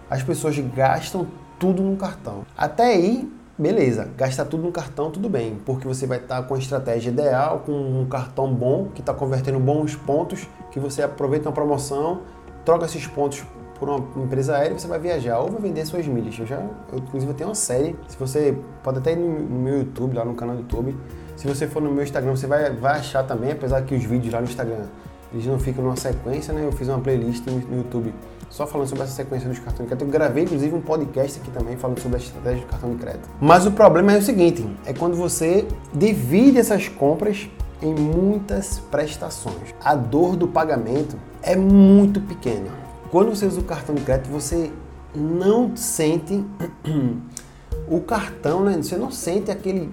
as 0.10 0.22
pessoas 0.24 0.58
gastam 0.58 1.28
tudo 1.60 1.82
no 1.82 1.96
cartão. 1.96 2.46
Até 2.58 2.94
aí, 2.94 3.32
beleza, 3.58 4.10
gastar 4.18 4.46
tudo 4.46 4.64
no 4.64 4.72
cartão, 4.72 5.10
tudo 5.10 5.30
bem, 5.30 5.58
porque 5.66 5.88
você 5.88 6.06
vai 6.06 6.20
estar 6.20 6.44
com 6.44 6.56
a 6.56 6.60
estratégia 6.60 7.10
ideal, 7.10 7.64
com 7.66 7.72
um 7.72 8.06
cartão 8.06 8.54
bom, 8.54 8.90
que 8.94 9.02
está 9.02 9.14
convertendo 9.14 9.60
bons 9.60 9.96
pontos, 9.96 10.48
que 10.72 10.80
você 10.80 11.02
aproveita 11.02 11.50
uma 11.50 11.56
promoção, 11.56 12.22
troca 12.64 12.86
esses 12.86 13.08
pontos 13.08 13.44
por 13.80 13.90
uma 13.90 14.24
empresa 14.24 14.56
aérea, 14.58 14.78
você 14.78 14.88
vai 14.88 15.00
viajar 15.00 15.40
ou 15.40 15.50
vai 15.50 15.62
vender 15.62 15.86
suas 15.86 16.08
milhas. 16.08 16.38
Eu 16.40 16.46
já, 16.46 16.58
eu, 16.92 17.00
inclusive, 17.00 17.32
eu 17.32 17.36
tenho 17.36 17.50
uma 17.50 17.56
série, 17.56 17.96
se 18.08 18.18
você 18.18 18.58
pode 18.84 19.00
até 19.00 19.14
ir 19.14 19.18
no, 19.18 19.60
meu 19.60 19.80
YouTube, 19.80 20.16
lá 20.16 20.26
no 20.26 20.34
canal 20.34 20.56
do 20.56 20.62
YouTube, 20.62 20.96
se 21.36 21.48
você 21.48 21.68
for 21.68 21.82
no 21.82 21.92
meu 21.92 22.04
Instagram, 22.04 22.36
você 22.36 22.48
vai, 22.48 22.72
vai 22.72 23.00
achar 23.00 23.24
também, 23.24 23.52
apesar 23.52 23.82
que 23.84 23.94
os 23.94 24.04
vídeos 24.04 24.34
lá 24.34 24.40
no 24.40 24.48
Instagram, 24.48 24.86
eles 25.34 25.46
não 25.46 25.60
ficam 25.60 25.84
numa 25.84 25.98
sequência, 25.98 26.54
né? 26.54 26.66
Eu 26.66 26.72
fiz 26.72 26.88
uma 26.88 27.00
playlist 27.00 27.46
no, 27.46 27.60
no 27.60 27.78
YouTube 27.78 28.14
só 28.50 28.66
falando 28.66 28.88
sobre 28.88 29.04
essa 29.04 29.14
sequência 29.14 29.50
dos 29.50 29.60
cartões 29.60 29.82
de 29.82 29.88
crédito. 29.88 30.08
Eu 30.08 30.12
gravei 30.12 30.44
inclusive 30.44 30.74
um 30.74 30.82
podcast 30.82 31.42
aqui 31.42 31.52
também 31.52 31.76
falando 31.76 32.00
sobre 32.00 32.18
a 32.18 32.22
estratégia 32.22 32.62
do 32.62 32.68
cartão 32.68 32.90
de 32.92 32.98
crédito. 32.98 33.30
Mas 33.42 33.66
o 33.66 33.72
problema 33.72 34.14
é 34.14 34.18
o 34.18 34.22
seguinte, 34.22 34.66
é 34.86 34.94
quando 34.94 35.16
você 35.18 35.68
divide 35.94 36.58
essas 36.58 36.88
compras 36.88 37.50
em 37.82 37.94
muitas 37.94 38.80
prestações. 38.92 39.76
A 39.84 39.96
dor 39.96 40.36
do 40.38 40.48
pagamento 40.48 41.18
é 41.42 41.56
muito 41.56 42.22
pequena. 42.22 42.85
Quando 43.16 43.34
você 43.34 43.46
usa 43.46 43.62
o 43.62 43.64
cartão 43.64 43.96
de 43.96 44.02
crédito, 44.02 44.30
você 44.30 44.70
não 45.16 45.74
sente 45.78 46.44
o 47.88 48.02
cartão, 48.02 48.62
né? 48.62 48.76
Você 48.76 48.98
não 48.98 49.10
sente 49.10 49.50
aquele, 49.50 49.90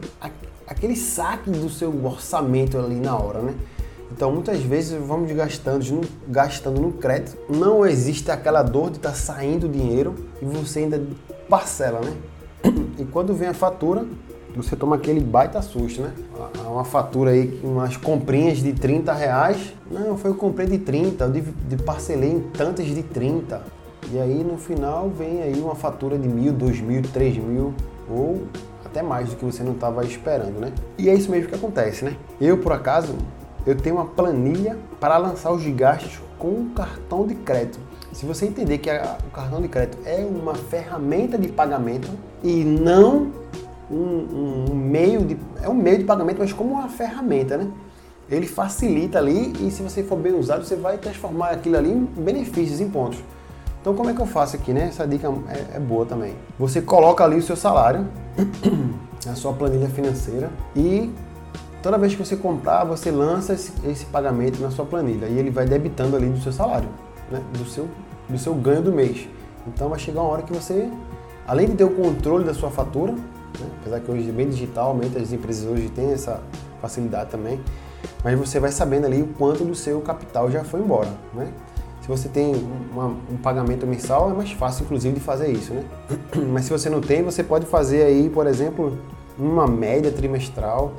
aquele 0.66 0.96
saque 0.96 1.48
do 1.48 1.70
seu 1.70 2.04
orçamento 2.04 2.76
ali 2.76 2.96
na 2.96 3.16
hora, 3.16 3.40
né? 3.40 3.54
Então, 4.10 4.32
muitas 4.32 4.58
vezes 4.62 5.00
vamos 5.00 5.30
gastando, 5.30 6.00
gastando 6.26 6.80
no 6.80 6.94
crédito, 6.94 7.38
não 7.48 7.86
existe 7.86 8.28
aquela 8.28 8.60
dor 8.60 8.90
de 8.90 8.96
estar 8.96 9.10
tá 9.10 9.14
saindo 9.14 9.68
dinheiro 9.68 10.16
e 10.42 10.44
você 10.44 10.80
ainda 10.80 11.00
parcela, 11.48 12.00
né? 12.00 12.16
E 12.98 13.04
quando 13.04 13.32
vem 13.34 13.46
a 13.46 13.54
fatura, 13.54 14.04
você 14.54 14.76
toma 14.76 14.96
aquele 14.96 15.20
baita 15.20 15.62
susto, 15.62 16.02
né? 16.02 16.12
Uma 16.66 16.84
fatura 16.84 17.30
aí, 17.30 17.60
umas 17.62 17.96
comprinhas 17.96 18.58
de 18.58 18.72
30 18.72 19.12
reais. 19.12 19.74
Não, 19.90 20.16
foi 20.16 20.30
eu 20.30 20.34
comprei 20.34 20.66
de 20.66 20.78
30, 20.78 21.24
eu 21.24 21.30
de, 21.30 21.40
de 21.40 21.76
parcelei 21.82 22.30
em 22.30 22.40
tantas 22.40 22.86
de 22.86 23.02
30. 23.02 23.62
E 24.12 24.18
aí 24.18 24.44
no 24.44 24.58
final 24.58 25.08
vem 25.08 25.42
aí 25.42 25.58
uma 25.58 25.74
fatura 25.74 26.18
de 26.18 26.28
mil, 26.28 26.52
dois 26.52 26.80
mil, 26.80 27.02
três 27.02 27.36
mil 27.36 27.72
ou 28.10 28.42
até 28.84 29.02
mais 29.02 29.30
do 29.30 29.36
que 29.36 29.44
você 29.44 29.62
não 29.62 29.72
estava 29.72 30.04
esperando, 30.04 30.60
né? 30.60 30.70
E 30.98 31.08
é 31.08 31.14
isso 31.14 31.30
mesmo 31.30 31.48
que 31.48 31.54
acontece, 31.54 32.04
né? 32.04 32.14
Eu, 32.38 32.58
por 32.58 32.72
acaso, 32.72 33.14
eu 33.66 33.74
tenho 33.74 33.96
uma 33.96 34.04
planilha 34.04 34.76
para 35.00 35.16
lançar 35.16 35.50
os 35.50 35.66
gastos 35.68 36.20
com 36.38 36.48
o 36.48 36.70
cartão 36.74 37.26
de 37.26 37.34
crédito. 37.34 37.78
Se 38.12 38.26
você 38.26 38.44
entender 38.44 38.78
que 38.78 38.90
a, 38.90 39.16
o 39.26 39.30
cartão 39.30 39.62
de 39.62 39.68
crédito 39.68 39.98
é 40.04 40.18
uma 40.18 40.54
ferramenta 40.54 41.38
de 41.38 41.48
pagamento 41.48 42.10
e 42.44 42.62
não 42.64 43.30
um, 43.92 44.70
um, 44.70 44.74
meio 44.74 45.24
de 45.24 45.36
é 45.62 45.68
um 45.68 45.74
meio 45.74 45.98
de 45.98 46.04
pagamento, 46.04 46.38
mas 46.38 46.52
como 46.52 46.74
uma 46.74 46.88
ferramenta, 46.88 47.56
né? 47.56 47.70
Ele 48.30 48.46
facilita 48.46 49.18
ali 49.18 49.52
e 49.60 49.70
se 49.70 49.82
você 49.82 50.02
for 50.02 50.16
bem 50.16 50.32
usado, 50.32 50.64
você 50.64 50.76
vai 50.76 50.96
transformar 50.96 51.50
aquilo 51.50 51.76
ali 51.76 51.90
em 51.90 52.04
benefícios, 52.04 52.80
em 52.80 52.88
pontos. 52.88 53.18
Então 53.80 53.94
como 53.94 54.08
é 54.08 54.14
que 54.14 54.20
eu 54.20 54.26
faço 54.26 54.56
aqui, 54.56 54.72
né? 54.72 54.86
Essa 54.88 55.06
dica 55.06 55.28
é, 55.48 55.76
é 55.76 55.80
boa 55.80 56.06
também. 56.06 56.34
Você 56.58 56.80
coloca 56.80 57.22
ali 57.22 57.36
o 57.36 57.42
seu 57.42 57.56
salário, 57.56 58.08
a 59.28 59.34
sua 59.34 59.52
planilha 59.52 59.88
financeira 59.88 60.50
e 60.74 61.12
Toda 61.82 61.98
vez 61.98 62.14
que 62.14 62.24
você 62.24 62.36
comprar, 62.36 62.84
você 62.84 63.10
lança 63.10 63.54
esse, 63.54 63.72
esse, 63.84 64.06
pagamento 64.06 64.62
na 64.62 64.70
sua 64.70 64.86
planilha 64.86 65.26
e 65.26 65.36
ele 65.36 65.50
vai 65.50 65.66
debitando 65.66 66.16
ali 66.16 66.28
do 66.28 66.38
seu 66.38 66.52
salário, 66.52 66.88
né? 67.28 67.42
do, 67.58 67.64
seu, 67.64 67.88
do 68.28 68.38
seu 68.38 68.54
ganho 68.54 68.82
do 68.82 68.92
mês. 68.92 69.28
Então 69.66 69.88
vai 69.88 69.98
chegar 69.98 70.20
uma 70.20 70.30
hora 70.30 70.42
que 70.42 70.52
você, 70.52 70.88
além 71.44 71.66
de 71.66 71.74
ter 71.74 71.82
o 71.82 71.90
controle 71.90 72.44
da 72.44 72.54
sua 72.54 72.70
fatura, 72.70 73.16
né? 73.60 73.66
apesar 73.80 74.00
que 74.00 74.10
hoje 74.10 74.28
é 74.28 74.32
bem 74.32 74.48
digital, 74.48 74.94
muitas 74.94 75.32
empresas 75.32 75.68
hoje 75.68 75.88
têm 75.90 76.12
essa 76.12 76.40
facilidade 76.80 77.30
também, 77.30 77.60
mas 78.24 78.38
você 78.38 78.58
vai 78.58 78.70
sabendo 78.72 79.06
ali 79.06 79.22
o 79.22 79.28
quanto 79.28 79.64
do 79.64 79.74
seu 79.74 80.00
capital 80.00 80.50
já 80.50 80.64
foi 80.64 80.80
embora. 80.80 81.08
Né? 81.32 81.52
Se 82.00 82.08
você 82.08 82.28
tem 82.28 82.52
uma, 82.92 83.06
um 83.06 83.36
pagamento 83.36 83.86
mensal, 83.86 84.30
é 84.30 84.34
mais 84.34 84.50
fácil, 84.50 84.84
inclusive, 84.84 85.14
de 85.14 85.20
fazer 85.20 85.52
isso, 85.52 85.72
né? 85.72 85.84
Mas 86.52 86.64
se 86.64 86.72
você 86.72 86.90
não 86.90 87.00
tem, 87.00 87.22
você 87.22 87.44
pode 87.44 87.64
fazer 87.64 88.02
aí, 88.02 88.28
por 88.28 88.48
exemplo, 88.48 88.98
uma 89.38 89.68
média 89.68 90.10
trimestral 90.10 90.92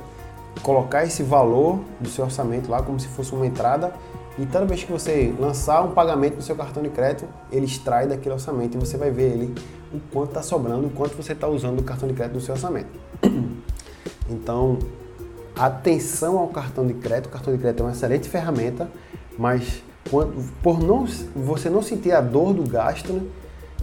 colocar 0.62 1.04
esse 1.04 1.22
valor 1.22 1.80
do 2.00 2.08
seu 2.08 2.24
orçamento 2.24 2.70
lá 2.70 2.82
como 2.82 2.98
se 2.98 3.08
fosse 3.08 3.34
uma 3.34 3.46
entrada 3.46 3.92
e 4.38 4.46
toda 4.46 4.64
vez 4.64 4.82
que 4.82 4.90
você 4.90 5.32
lançar 5.38 5.82
um 5.82 5.92
pagamento 5.92 6.36
no 6.36 6.42
seu 6.42 6.56
cartão 6.56 6.82
de 6.82 6.88
crédito, 6.88 7.26
ele 7.52 7.66
extrai 7.66 8.06
daquele 8.06 8.34
orçamento 8.34 8.76
e 8.76 8.80
você 8.80 8.96
vai 8.96 9.10
ver 9.10 9.32
ali 9.32 9.54
o 9.92 10.00
quanto 10.12 10.30
está 10.30 10.42
sobrando, 10.42 10.88
o 10.88 10.90
quanto 10.90 11.14
você 11.14 11.32
está 11.32 11.46
usando 11.46 11.78
o 11.78 11.82
cartão 11.84 12.08
de 12.08 12.14
crédito 12.14 12.34
no 12.34 12.40
seu 12.40 12.54
orçamento. 12.54 12.88
Então, 14.26 14.78
atenção 15.54 16.38
ao 16.38 16.48
cartão 16.48 16.86
de 16.86 16.94
crédito. 16.94 17.26
O 17.26 17.28
cartão 17.28 17.52
de 17.52 17.60
crédito 17.60 17.80
é 17.80 17.84
uma 17.84 17.92
excelente 17.92 18.26
ferramenta, 18.26 18.88
mas 19.38 19.82
por 20.62 20.82
não, 20.82 21.06
você 21.36 21.68
não 21.68 21.82
sentir 21.82 22.12
a 22.12 22.22
dor 22.22 22.54
do 22.54 22.62
gasto, 22.62 23.12
né, 23.12 23.22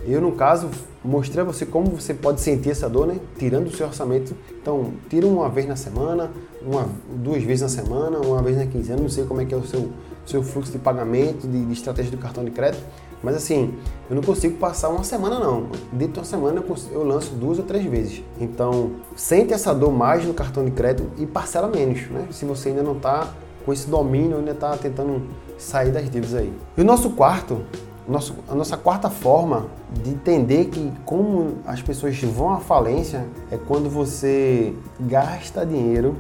eu, 0.06 0.20
no 0.20 0.32
caso, 0.32 0.70
mostrei 1.04 1.42
a 1.42 1.46
você 1.46 1.66
como 1.66 1.92
você 1.92 2.14
pode 2.14 2.42
sentir 2.42 2.72
essa 2.72 2.90
dor, 2.90 3.08
né? 3.08 3.20
Tirando 3.38 3.68
o 3.68 3.72
seu 3.72 3.86
orçamento. 3.86 4.36
Então, 4.60 4.94
tira 5.10 5.28
uma 5.28 5.48
vez 5.50 5.68
na 5.68 5.76
semana, 5.76 6.32
uma, 6.62 6.88
duas 7.16 7.44
vezes 7.44 7.62
na 7.62 7.70
semana, 7.70 8.20
uma 8.20 8.42
vez 8.42 8.58
na 8.58 8.66
quinzena, 8.66 9.02
não 9.02 9.10
sei 9.10 9.26
como 9.26 9.42
é 9.42 9.46
que 9.46 9.54
é 9.54 9.58
o 9.58 9.66
seu, 9.66 9.90
seu 10.26 10.42
fluxo 10.42 10.72
de 10.72 10.80
pagamento, 10.80 11.48
de, 11.48 11.66
de 11.66 11.74
estratégia 11.74 12.12
do 12.12 12.18
cartão 12.18 12.44
de 12.44 12.52
crédito. 12.52 12.84
Mas 13.24 13.36
assim, 13.36 13.76
eu 14.10 14.16
não 14.16 14.24
consigo 14.24 14.58
passar 14.58 14.90
uma 14.90 15.04
semana 15.04 15.40
não. 15.40 15.68
Dentro 15.92 16.14
de 16.14 16.20
uma 16.20 16.26
semana 16.26 16.58
eu, 16.58 16.64
consigo, 16.64 16.96
eu, 16.96 17.04
lanço 17.04 17.36
duas 17.36 17.60
ou 17.60 17.66
três 17.66 17.86
vezes. 17.86 18.24
Então, 18.40 18.92
sente 19.16 19.54
essa 19.54 19.74
dor 19.74 19.92
mais 19.92 20.26
no 20.26 20.34
cartão 20.34 20.66
de 20.66 20.72
crédito 20.72 21.08
e 21.18 21.28
parcela 21.28 21.68
menos, 21.68 22.10
né? 22.10 22.28
Se 22.32 22.46
você 22.46 22.70
ainda 22.70 22.82
não 22.82 22.98
está 22.98 23.32
com 23.64 23.72
esse 23.72 23.88
domínio, 23.88 24.38
ainda 24.38 24.52
está 24.52 24.76
tentando 24.76 25.22
sair 25.60 25.92
das 25.92 26.10
dívidas 26.10 26.34
aí. 26.34 26.52
E 26.76 26.82
o 26.82 26.84
nosso 26.84 27.12
quarto 27.12 27.62
nosso, 28.08 28.36
a 28.50 28.56
nossa 28.56 28.78
quarta 28.78 29.10
forma 29.10 29.68
de 30.04 30.10
entender 30.10 30.66
que 30.66 30.92
como 31.06 31.60
as 31.66 31.82
pessoas 31.82 32.20
vão 32.22 32.52
à 32.52 32.60
falência 32.60 33.26
é 33.52 33.58
quando 33.58 33.90
você 33.90 34.74
gasta 35.00 35.66
dinheiro 35.66 36.16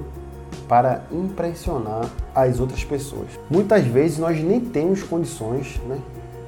para 0.67 1.03
impressionar 1.11 2.09
as 2.33 2.59
outras 2.59 2.83
pessoas. 2.83 3.27
Muitas 3.49 3.83
vezes 3.85 4.17
nós 4.17 4.41
nem 4.41 4.59
temos 4.59 5.03
condições, 5.03 5.81
né? 5.87 5.97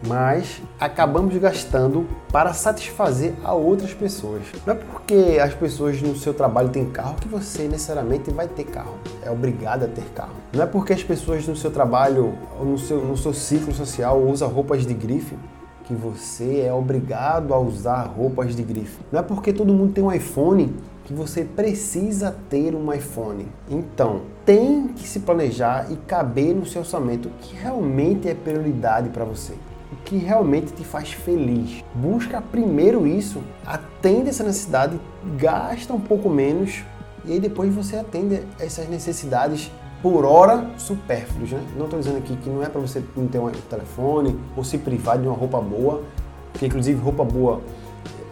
Mas 0.08 0.62
acabamos 0.80 1.36
gastando 1.38 2.08
para 2.32 2.54
satisfazer 2.54 3.34
a 3.44 3.54
outras 3.54 3.94
pessoas. 3.94 4.44
Não 4.66 4.74
é 4.74 4.78
porque 4.78 5.40
as 5.42 5.54
pessoas 5.54 6.02
no 6.02 6.16
seu 6.16 6.34
trabalho 6.34 6.70
têm 6.70 6.86
carro 6.86 7.16
que 7.16 7.28
você 7.28 7.64
necessariamente 7.64 8.32
vai 8.32 8.48
ter 8.48 8.66
carro. 8.66 8.96
É 9.22 9.32
obrigado 9.32 9.84
a 9.84 9.88
ter 9.88 10.04
carro. 10.14 10.36
Não 10.52 10.64
é 10.64 10.66
porque 10.66 10.94
as 10.94 11.04
pessoas 11.04 11.48
no 11.48 11.56
seu 11.56 11.72
trabalho 11.72 12.34
no 12.62 12.78
seu, 12.78 13.04
no 13.04 13.18
seu 13.18 13.34
ciclo 13.34 13.74
social 13.74 14.22
usam 14.22 14.50
roupas 14.50 14.86
de 14.86 14.94
grife 14.94 15.38
que 15.86 15.94
você 15.94 16.62
é 16.62 16.74
obrigado 16.74 17.54
a 17.54 17.60
usar 17.60 18.04
roupas 18.04 18.56
de 18.56 18.64
grife. 18.64 19.00
Não 19.12 19.20
é 19.20 19.24
porque 19.24 19.52
todo 19.52 19.74
mundo 19.74 19.94
tem 19.94 20.04
um 20.04 20.12
iPhone 20.12 20.74
que 21.04 21.14
você 21.14 21.44
precisa 21.44 22.34
ter 22.50 22.74
um 22.74 22.94
iPhone. 22.94 23.48
Então, 23.70 24.22
tem 24.46 24.88
que 24.88 25.06
se 25.06 25.20
planejar 25.20 25.92
e 25.92 25.98
caber 25.98 26.56
no 26.56 26.66
seu 26.66 26.82
orçamento 26.82 27.30
que 27.42 27.54
realmente 27.54 28.30
é 28.30 28.34
prioridade 28.34 29.10
para 29.10 29.26
você 29.26 29.54
o 29.94 30.04
que 30.04 30.18
realmente 30.18 30.74
te 30.74 30.84
faz 30.84 31.12
feliz. 31.12 31.84
Busca 31.94 32.42
primeiro 32.42 33.06
isso, 33.06 33.42
atende 33.66 34.30
essa 34.30 34.44
necessidade, 34.44 35.00
gasta 35.38 35.94
um 35.94 36.00
pouco 36.00 36.30
menos 36.30 36.84
e 37.26 37.34
aí 37.34 37.40
depois 37.40 37.74
você 37.74 37.96
atende 37.96 38.42
essas 38.60 38.90
necessidades 38.90 39.72
por 40.02 40.26
hora 40.26 40.70
supérfluas, 40.78 41.52
né? 41.52 41.64
Não 41.78 41.86
estou 41.86 42.00
dizendo 42.00 42.18
aqui 42.18 42.36
que 42.36 42.50
não 42.50 42.62
é 42.62 42.68
para 42.68 42.82
você 42.82 43.02
não 43.16 43.28
ter 43.28 43.40
um 43.40 43.50
telefone 43.50 44.38
ou 44.58 44.64
se 44.64 44.78
privar 44.78 45.18
de 45.18 45.28
uma 45.28 45.36
roupa 45.36 45.62
boa, 45.62 46.04
porque 46.52 46.66
inclusive 46.66 47.00
roupa 47.00 47.24
boa 47.24 47.62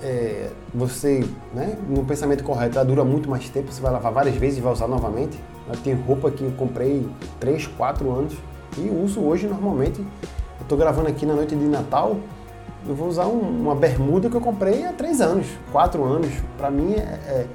é, 0.04 0.50
você, 0.74 1.24
né, 1.54 1.78
no 1.88 2.04
pensamento 2.04 2.44
correto, 2.44 2.78
ela 2.78 2.86
dura 2.86 3.06
muito 3.06 3.30
mais 3.30 3.48
tempo, 3.50 3.72
você 3.72 3.82
vai 3.82 3.92
lavar 3.92 4.12
várias 4.12 4.36
vezes 4.36 4.58
e 4.58 4.62
vai 4.62 4.74
usar 4.74 4.88
novamente. 4.88 5.40
Eu 5.70 5.78
tenho 5.78 6.02
roupa 6.02 6.30
que 6.32 6.44
eu 6.44 6.52
comprei 6.58 7.08
3, 7.40 7.68
4 7.68 8.12
anos 8.12 8.34
e 8.78 8.90
uso 8.90 9.22
hoje 9.22 9.48
normalmente 9.48 10.04
eu 10.62 10.68
tô 10.68 10.78
gravando 10.78 11.10
aqui 11.10 11.26
na 11.26 11.34
noite 11.34 11.56
de 11.56 11.66
Natal, 11.66 12.18
eu 12.88 12.96
vou 12.96 13.08
usar 13.08 13.26
um, 13.26 13.40
uma 13.40 13.76
bermuda 13.76 14.30
que 14.30 14.36
eu 14.36 14.42
comprei 14.42 14.86
há 14.86 14.94
três 14.94 15.20
anos, 15.22 15.48
quatro 15.72 16.04
anos. 16.04 16.32
Para 16.58 16.70
mim 16.70 16.94
é, 16.94 16.98
é, 17.00 17.48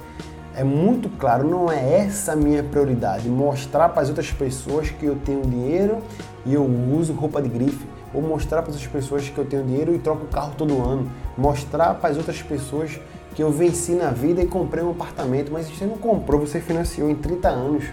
é, 0.57 0.63
muito 0.63 1.09
claro, 1.17 1.47
não 1.47 1.71
é 1.71 2.01
essa 2.01 2.33
a 2.33 2.35
minha 2.35 2.63
prioridade. 2.63 3.29
Mostrar 3.29 3.89
para 3.89 4.01
as 4.01 4.09
outras 4.09 4.31
pessoas 4.31 4.89
que 4.89 5.05
eu 5.05 5.15
tenho 5.15 5.41
dinheiro 5.41 5.99
e 6.45 6.53
eu 6.53 6.65
uso 6.65 7.13
roupa 7.13 7.41
de 7.41 7.49
grife. 7.49 7.85
Ou 8.13 8.21
mostrar 8.21 8.61
para 8.61 8.71
as 8.71 8.75
outras 8.75 8.91
pessoas 8.91 9.29
que 9.29 9.37
eu 9.37 9.45
tenho 9.45 9.63
dinheiro 9.63 9.93
e 9.93 9.99
troco 9.99 10.25
o 10.25 10.27
carro 10.27 10.53
todo 10.57 10.81
ano. 10.81 11.09
Mostrar 11.37 11.93
para 11.95 12.09
as 12.09 12.17
outras 12.17 12.41
pessoas 12.41 12.99
que 13.35 13.43
eu 13.43 13.51
venci 13.51 13.91
na 13.91 14.09
vida 14.09 14.41
e 14.41 14.47
comprei 14.47 14.83
um 14.83 14.91
apartamento, 14.91 15.51
mas 15.51 15.69
você 15.69 15.85
não 15.85 15.97
comprou, 15.97 16.39
você 16.39 16.59
financiou 16.59 17.09
em 17.09 17.15
30 17.15 17.49
anos. 17.49 17.83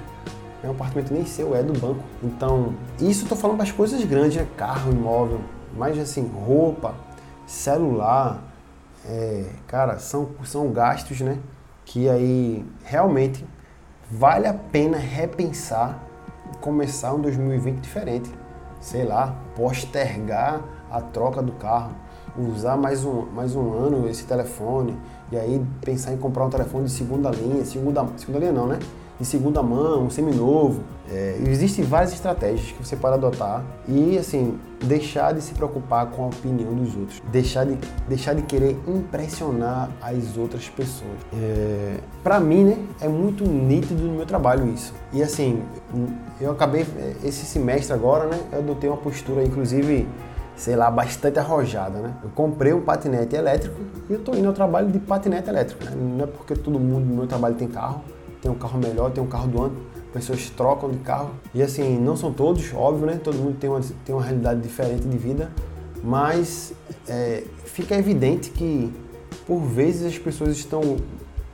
É 0.64 0.66
um 0.66 0.70
apartamento 0.70 1.12
nem 1.12 1.26
seu, 1.26 1.54
é 1.54 1.62
do 1.62 1.78
banco. 1.78 2.02
Então, 2.22 2.74
isso 2.98 3.26
tô 3.26 3.36
falando 3.36 3.58
das 3.58 3.70
coisas 3.70 4.02
grandes, 4.02 4.38
né? 4.38 4.48
Carro, 4.56 4.90
imóvel, 4.90 5.42
mas 5.76 5.98
assim, 5.98 6.26
roupa, 6.26 6.94
celular, 7.46 8.42
é, 9.04 9.44
cara, 9.66 9.98
são, 9.98 10.30
são 10.42 10.72
gastos, 10.72 11.20
né? 11.20 11.38
Que 11.84 12.08
aí 12.08 12.64
realmente 12.82 13.44
vale 14.10 14.46
a 14.46 14.54
pena 14.54 14.96
repensar 14.96 16.02
começar 16.62 17.12
um 17.12 17.20
2020 17.20 17.80
diferente. 17.80 18.30
Sei 18.80 19.04
lá, 19.04 19.36
postergar 19.54 20.62
a 20.90 21.02
troca 21.02 21.42
do 21.42 21.52
carro, 21.52 21.92
usar 22.38 22.78
mais 22.78 23.04
um, 23.04 23.26
mais 23.26 23.54
um 23.54 23.70
ano 23.74 24.08
esse 24.08 24.24
telefone 24.24 24.96
e 25.30 25.36
aí 25.36 25.62
pensar 25.82 26.14
em 26.14 26.16
comprar 26.16 26.46
um 26.46 26.50
telefone 26.50 26.86
de 26.86 26.92
segunda 26.92 27.30
linha, 27.30 27.62
segunda, 27.66 28.06
segunda 28.16 28.38
linha 28.38 28.52
não, 28.52 28.66
né? 28.66 28.78
De 29.18 29.24
segunda 29.24 29.62
mão, 29.62 30.10
seminovo. 30.10 30.82
É, 31.10 31.38
existem 31.46 31.84
várias 31.84 32.12
estratégias 32.12 32.72
que 32.72 32.84
você 32.84 32.96
pode 32.96 33.14
adotar 33.14 33.62
e, 33.86 34.16
assim, 34.16 34.58
deixar 34.82 35.32
de 35.32 35.42
se 35.42 35.52
preocupar 35.52 36.06
com 36.06 36.24
a 36.24 36.26
opinião 36.28 36.74
dos 36.74 36.96
outros. 36.96 37.22
Deixar 37.30 37.64
de, 37.66 37.78
deixar 38.08 38.34
de 38.34 38.42
querer 38.42 38.76
impressionar 38.88 39.90
as 40.00 40.36
outras 40.36 40.68
pessoas. 40.68 41.12
É, 41.32 41.98
para 42.22 42.40
mim, 42.40 42.64
né, 42.64 42.78
é 43.00 43.08
muito 43.08 43.44
nítido 43.44 44.02
no 44.02 44.14
meu 44.14 44.26
trabalho 44.26 44.66
isso. 44.72 44.94
E, 45.12 45.22
assim, 45.22 45.62
eu 46.40 46.50
acabei, 46.50 46.86
esse 47.22 47.44
semestre 47.44 47.92
agora, 47.92 48.26
né, 48.26 48.40
eu 48.52 48.60
adotei 48.60 48.88
uma 48.88 48.96
postura, 48.96 49.44
inclusive, 49.44 50.08
sei 50.56 50.74
lá, 50.74 50.90
bastante 50.90 51.38
arrojada, 51.38 51.98
né? 51.98 52.14
Eu 52.22 52.30
comprei 52.30 52.72
um 52.72 52.80
patinete 52.80 53.36
elétrico 53.36 53.78
e 54.08 54.12
eu 54.12 54.20
tô 54.20 54.34
indo 54.34 54.48
ao 54.48 54.54
trabalho 54.54 54.88
de 54.88 54.98
patinete 54.98 55.48
elétrico, 55.48 55.84
né? 55.84 55.90
Não 55.94 56.24
é 56.24 56.26
porque 56.26 56.54
todo 56.54 56.78
mundo 56.78 57.04
no 57.04 57.14
meu 57.16 57.26
trabalho 57.26 57.56
tem 57.56 57.68
carro, 57.68 58.02
tem 58.44 58.52
um 58.52 58.54
carro 58.54 58.78
melhor, 58.78 59.10
tem 59.10 59.24
um 59.24 59.26
carro 59.26 59.48
do 59.48 59.62
ano, 59.62 59.76
pessoas 60.12 60.50
trocam 60.50 60.90
de 60.90 60.98
carro. 60.98 61.30
E 61.54 61.62
assim, 61.62 61.98
não 61.98 62.14
são 62.14 62.30
todos, 62.30 62.74
óbvio, 62.74 63.06
né? 63.06 63.18
Todo 63.24 63.38
mundo 63.38 63.56
tem 63.58 63.70
uma, 63.70 63.80
tem 64.04 64.14
uma 64.14 64.22
realidade 64.22 64.60
diferente 64.60 65.08
de 65.08 65.16
vida, 65.16 65.50
mas 66.02 66.74
é, 67.08 67.44
fica 67.64 67.96
evidente 67.96 68.50
que 68.50 68.92
por 69.46 69.60
vezes 69.60 70.04
as 70.04 70.18
pessoas 70.18 70.50
estão 70.50 70.98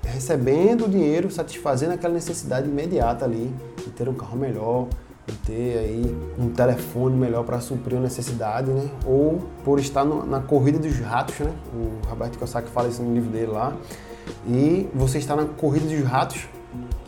recebendo 0.02 0.88
dinheiro, 0.88 1.30
satisfazendo 1.30 1.92
aquela 1.92 2.12
necessidade 2.12 2.68
imediata 2.68 3.25
ali 3.25 3.54
de 3.76 3.90
ter 3.90 4.09
um 4.09 4.14
carro 4.14 4.37
melhor, 4.37 4.88
de 5.28 5.37
ter 5.47 5.78
aí 5.78 6.16
um 6.37 6.49
telefone 6.49 7.16
melhor 7.16 7.44
para 7.44 7.61
suprir 7.61 7.99
a 7.99 8.00
necessidade, 8.00 8.68
né? 8.68 8.90
Ou 9.06 9.38
por 9.64 9.78
estar 9.78 10.04
no, 10.04 10.26
na 10.26 10.40
corrida 10.40 10.80
dos 10.80 10.99
ratos, 10.99 11.38
né? 11.38 11.52
O 11.73 12.09
Roberto 12.09 12.37
Kiyosaki 12.37 12.68
fala 12.68 12.88
isso 12.88 13.00
no 13.00 13.14
livro 13.14 13.30
dele 13.30 13.52
lá. 13.52 13.76
E 14.49 14.88
você 14.92 15.18
está 15.18 15.37
na 15.37 15.44
corrida 15.44 15.87
dos 15.87 16.04
ratos 16.04 16.49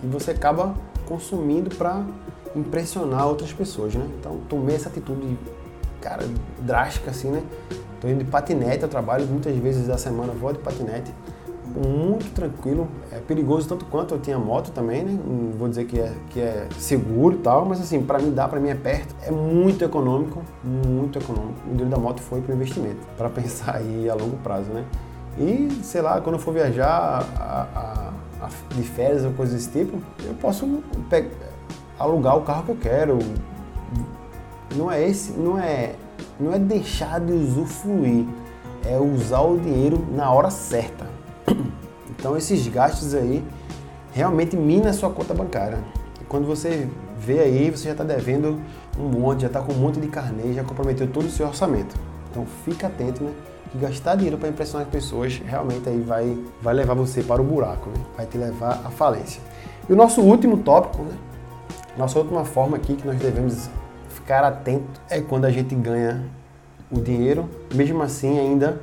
e 0.02 0.06
você 0.06 0.32
acaba 0.32 0.74
consumindo 1.06 1.74
para 1.76 2.04
impressionar 2.54 3.26
outras 3.26 3.52
pessoas, 3.52 3.94
né? 3.94 4.06
Então 4.18 4.38
tomei 4.48 4.76
essa 4.76 4.88
atitude, 4.88 5.38
cara, 6.00 6.26
drástica 6.60 7.10
assim, 7.10 7.30
né? 7.30 7.42
Tô 8.00 8.08
indo 8.08 8.24
de 8.24 8.30
patinete 8.30 8.82
ao 8.82 8.90
trabalho, 8.90 9.26
muitas 9.26 9.54
vezes 9.56 9.86
da 9.86 9.96
semana 9.96 10.32
vou 10.32 10.52
de 10.52 10.58
patinete, 10.58 11.12
muito 11.74 12.32
tranquilo, 12.34 12.86
é 13.10 13.18
perigoso 13.18 13.68
tanto 13.68 13.84
quanto 13.86 14.14
eu 14.14 14.20
tinha 14.20 14.38
moto 14.38 14.70
também, 14.72 15.02
né? 15.02 15.18
Não 15.24 15.52
vou 15.52 15.68
dizer 15.68 15.86
que 15.86 15.98
é, 15.98 16.12
que 16.30 16.40
é 16.40 16.66
seguro 16.78 17.36
e 17.36 17.38
tal, 17.38 17.64
mas 17.64 17.80
assim, 17.80 18.02
para 18.02 18.18
mim 18.18 18.32
dá, 18.32 18.46
para 18.46 18.60
mim 18.60 18.68
é 18.68 18.74
perto, 18.74 19.14
é 19.22 19.30
muito 19.30 19.84
econômico, 19.84 20.42
muito 20.62 21.18
econômico. 21.18 21.54
O 21.66 21.70
dinheiro 21.70 21.90
da 21.90 21.96
moto 21.96 22.20
foi 22.20 22.40
para 22.40 22.54
investimento, 22.54 23.00
para 23.16 23.30
pensar 23.30 23.76
aí 23.76 24.08
a 24.10 24.14
longo 24.14 24.36
prazo, 24.38 24.70
né? 24.70 24.84
E, 25.38 25.70
sei 25.82 26.02
lá, 26.02 26.20
quando 26.20 26.34
eu 26.34 26.40
for 26.40 26.52
viajar, 26.52 27.26
a, 27.34 27.66
a 27.74 28.11
de 28.74 28.82
férias 28.82 29.24
ou 29.24 29.32
coisa 29.32 29.54
desse 29.54 29.70
tipo, 29.70 29.98
eu 30.24 30.34
posso 30.34 30.82
pegar, 31.08 31.30
alugar 31.98 32.36
o 32.36 32.42
carro 32.42 32.64
que 32.64 32.70
eu 32.70 32.76
quero. 32.76 33.18
Não 34.74 34.90
é 34.90 35.06
esse, 35.06 35.32
não 35.32 35.58
é, 35.58 35.94
não 36.40 36.52
é 36.52 36.58
deixar 36.58 37.20
de 37.20 37.32
usufruir, 37.32 38.26
é 38.84 38.98
usar 38.98 39.40
o 39.40 39.58
dinheiro 39.58 40.04
na 40.10 40.30
hora 40.30 40.50
certa. 40.50 41.06
Então 42.14 42.36
esses 42.36 42.68
gastos 42.68 43.14
aí 43.14 43.42
realmente 44.12 44.56
mina 44.56 44.90
a 44.90 44.92
sua 44.92 45.10
conta 45.10 45.34
bancária. 45.34 45.78
quando 46.28 46.46
você 46.46 46.88
vê 47.18 47.40
aí, 47.40 47.70
você 47.70 47.86
já 47.86 47.92
está 47.92 48.04
devendo 48.04 48.60
um 48.98 49.08
monte, 49.08 49.40
já 49.40 49.46
está 49.48 49.60
com 49.60 49.72
um 49.72 49.76
monte 49.76 49.98
de 49.98 50.06
carnê, 50.06 50.52
já 50.52 50.62
comprometeu 50.62 51.08
todo 51.08 51.26
o 51.26 51.30
seu 51.30 51.48
orçamento. 51.48 51.96
Então 52.32 52.46
fica 52.64 52.86
atento, 52.86 53.22
né? 53.22 53.32
que 53.70 53.78
gastar 53.78 54.16
dinheiro 54.16 54.36
para 54.36 54.48
impressionar 54.48 54.86
as 54.86 54.92
pessoas 54.92 55.40
realmente 55.46 55.88
aí 55.88 56.00
vai, 56.00 56.36
vai 56.60 56.74
levar 56.74 56.94
você 56.94 57.22
para 57.22 57.40
o 57.40 57.44
buraco, 57.44 57.88
né? 57.90 58.04
vai 58.16 58.26
te 58.26 58.36
levar 58.36 58.82
à 58.84 58.90
falência. 58.90 59.40
E 59.88 59.92
o 59.92 59.96
nosso 59.96 60.20
último 60.20 60.58
tópico, 60.58 61.02
né? 61.02 61.14
nossa 61.96 62.18
última 62.18 62.44
forma 62.44 62.76
aqui 62.76 62.94
que 62.94 63.06
nós 63.06 63.18
devemos 63.18 63.68
ficar 64.08 64.44
atento 64.44 65.00
é 65.08 65.20
quando 65.20 65.44
a 65.44 65.50
gente 65.50 65.74
ganha 65.74 66.24
o 66.90 67.00
dinheiro, 67.00 67.48
mesmo 67.74 68.02
assim 68.02 68.38
ainda 68.38 68.80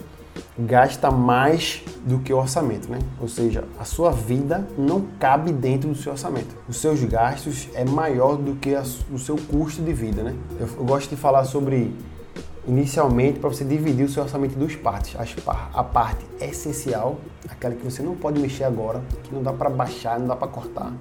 gasta 0.57 1.12
mais 1.12 1.83
do 2.05 2.19
que 2.19 2.33
o 2.33 2.38
orçamento, 2.38 2.89
né? 2.89 2.99
Ou 3.21 3.27
seja, 3.27 3.65
a 3.79 3.83
sua 3.83 4.12
vida 4.12 4.67
não 4.77 5.05
cabe 5.19 5.51
dentro 5.51 5.89
do 5.89 5.95
seu 5.95 6.13
orçamento. 6.13 6.55
Os 6.67 6.77
seus 6.77 7.03
gastos 7.03 7.67
é 7.73 7.83
maior 7.83 8.38
do 8.38 8.55
que 8.55 8.73
a, 8.73 8.81
o 8.81 9.19
seu 9.19 9.35
custo 9.35 9.81
de 9.81 9.93
vida, 9.93 10.23
né? 10.23 10.35
Eu, 10.59 10.67
eu 10.77 10.85
gosto 10.85 11.09
de 11.09 11.15
falar 11.15 11.43
sobre 11.45 11.93
inicialmente 12.69 13.39
para 13.39 13.49
você 13.49 13.65
dividir 13.65 14.05
o 14.05 14.10
seu 14.10 14.21
orçamento 14.21 14.55
em 14.55 14.60
duas 14.60 14.75
partes. 14.75 15.15
A 15.73 15.84
parte 15.84 16.23
essencial, 16.39 17.17
aquela 17.49 17.73
que 17.73 17.84
você 17.84 18.03
não 18.03 18.15
pode 18.15 18.39
mexer 18.39 18.63
agora, 18.63 19.01
que 19.23 19.34
não 19.34 19.41
dá 19.41 19.51
para 19.51 19.71
baixar, 19.71 20.19
não 20.19 20.27
dá 20.27 20.36
para 20.36 20.47
cortar. 20.47 20.93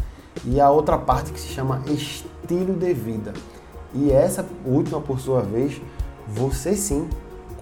E 0.46 0.58
a 0.58 0.70
outra 0.70 0.96
parte 0.96 1.30
que 1.30 1.38
se 1.38 1.48
chama 1.48 1.82
estilo 1.86 2.74
de 2.74 2.94
vida. 2.94 3.34
E 3.94 4.10
essa 4.10 4.46
última, 4.64 4.98
por 5.00 5.20
sua 5.20 5.42
vez, 5.42 5.80
você 6.26 6.74
sim 6.74 7.06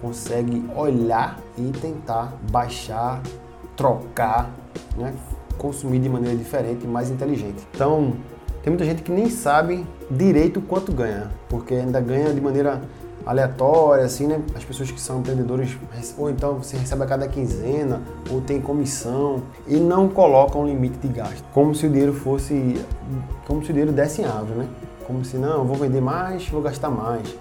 consegue 0.01 0.63
olhar 0.75 1.39
e 1.57 1.71
tentar 1.71 2.33
baixar, 2.49 3.21
trocar, 3.75 4.51
né? 4.95 5.13
consumir 5.57 5.99
de 5.99 6.07
maneira 6.07 6.37
diferente 6.37 6.85
e 6.85 6.87
mais 6.87 7.09
inteligente. 7.09 7.67
Então, 7.73 8.13
tem 8.61 8.71
muita 8.71 8.85
gente 8.85 9.01
que 9.01 9.11
nem 9.11 9.29
sabe 9.29 9.85
direito 10.09 10.61
quanto 10.61 10.93
ganha, 10.93 11.31
porque 11.49 11.73
ainda 11.73 11.99
ganha 11.99 12.33
de 12.33 12.39
maneira 12.39 12.81
aleatória, 13.27 14.05
assim, 14.05 14.25
né? 14.25 14.41
As 14.55 14.63
pessoas 14.63 14.89
que 14.89 14.99
são 14.99 15.19
empreendedores, 15.19 15.77
ou 16.17 16.29
então 16.29 16.55
você 16.55 16.77
recebe 16.77 17.03
a 17.03 17.05
cada 17.05 17.27
quinzena, 17.27 18.01
ou 18.31 18.39
tem 18.39 18.61
comissão, 18.61 19.43
e 19.67 19.75
não 19.75 20.07
colocam 20.07 20.65
limite 20.65 20.97
de 20.97 21.09
gasto. 21.09 21.43
Como 21.53 21.75
se 21.75 21.85
o 21.85 21.89
dinheiro 21.89 22.13
fosse, 22.13 22.81
como 23.45 23.63
se 23.63 23.71
o 23.71 23.73
dinheiro 23.73 23.91
desse 23.91 24.21
em 24.21 24.25
árvore, 24.25 24.59
né? 24.59 24.67
Como 25.05 25.23
se, 25.25 25.37
não, 25.37 25.65
vou 25.65 25.75
vender 25.75 26.01
mais, 26.01 26.47
vou 26.47 26.61
gastar 26.61 26.89
mais. 26.89 27.35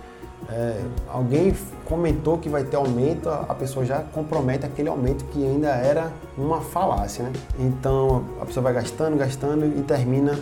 É, 0.49 0.81
alguém 1.09 1.55
comentou 1.85 2.39
que 2.39 2.49
vai 2.49 2.63
ter 2.63 2.77
aumento, 2.77 3.29
a 3.29 3.55
pessoa 3.55 3.85
já 3.85 4.01
compromete 4.01 4.67
aquele 4.67 4.89
aumento 4.89 5.25
que 5.27 5.45
ainda 5.45 5.69
era 5.69 6.13
uma 6.37 6.61
falácia, 6.61 7.25
né? 7.25 7.33
Então 7.59 8.25
a 8.41 8.47
pessoa 8.47 8.63
vai 8.63 8.73
gastando, 8.73 9.17
gastando 9.17 9.65
e 9.65 9.83
termina 9.83 10.39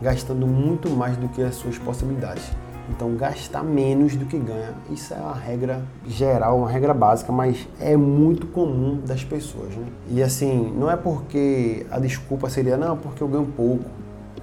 gastando 0.00 0.46
muito 0.46 0.88
mais 0.90 1.16
do 1.16 1.28
que 1.28 1.42
as 1.42 1.54
suas 1.54 1.78
possibilidades. 1.78 2.44
Então, 2.90 3.14
gastar 3.14 3.62
menos 3.62 4.16
do 4.16 4.24
que 4.24 4.38
ganha. 4.38 4.74
Isso 4.90 5.12
é 5.12 5.18
uma 5.18 5.34
regra 5.34 5.82
geral, 6.06 6.58
uma 6.58 6.70
regra 6.70 6.94
básica, 6.94 7.30
mas 7.30 7.68
é 7.78 7.96
muito 7.96 8.46
comum 8.46 9.00
das 9.06 9.22
pessoas. 9.22 9.74
Né? 9.74 9.86
E 10.08 10.22
assim, 10.22 10.72
não 10.76 10.90
é 10.90 10.96
porque 10.96 11.86
a 11.90 11.98
desculpa 11.98 12.48
seria, 12.48 12.76
não, 12.76 12.96
porque 12.96 13.22
eu 13.22 13.28
ganho 13.28 13.46
pouco. 13.46 13.84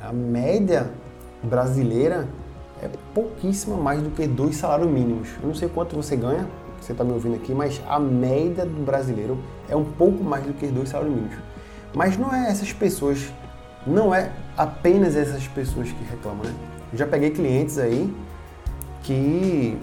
A 0.02 0.14
média 0.14 0.92
brasileira 1.42 2.28
é 2.82 2.90
pouquíssima 3.14 3.78
mais 3.78 4.02
do 4.02 4.12
que 4.12 4.28
dois 4.28 4.58
salários 4.58 4.90
mínimos. 4.90 5.30
Eu 5.42 5.48
não 5.48 5.56
sei 5.56 5.68
quanto 5.68 5.96
você 5.96 6.16
ganha, 6.16 6.48
você 6.80 6.92
está 6.92 7.04
me 7.04 7.14
ouvindo 7.14 7.36
aqui, 7.36 7.54
mas 7.54 7.82
a 7.88 8.00
média 8.00 8.66
do 8.66 8.86
brasileiro 8.86 9.40
é 9.68 9.76
um 9.76 9.86
pouco 9.86 10.24
mais 10.24 10.46
do 10.46 10.54
que 10.54 10.68
dois 10.68 10.90
salários 10.90 11.16
mínimos. 11.16 11.38
Mas 11.96 12.18
não 12.18 12.34
é 12.34 12.50
essas 12.50 12.72
pessoas, 12.72 13.34
não 13.88 14.14
é 14.14 14.32
apenas 14.56 15.16
essas 15.16 15.48
pessoas 15.48 15.92
que 15.92 16.04
reclamam, 16.04 16.46
né? 16.46 16.54
Já 16.94 17.08
peguei 17.08 17.32
clientes 17.32 17.78
aí 17.78 18.14
que 19.06 19.78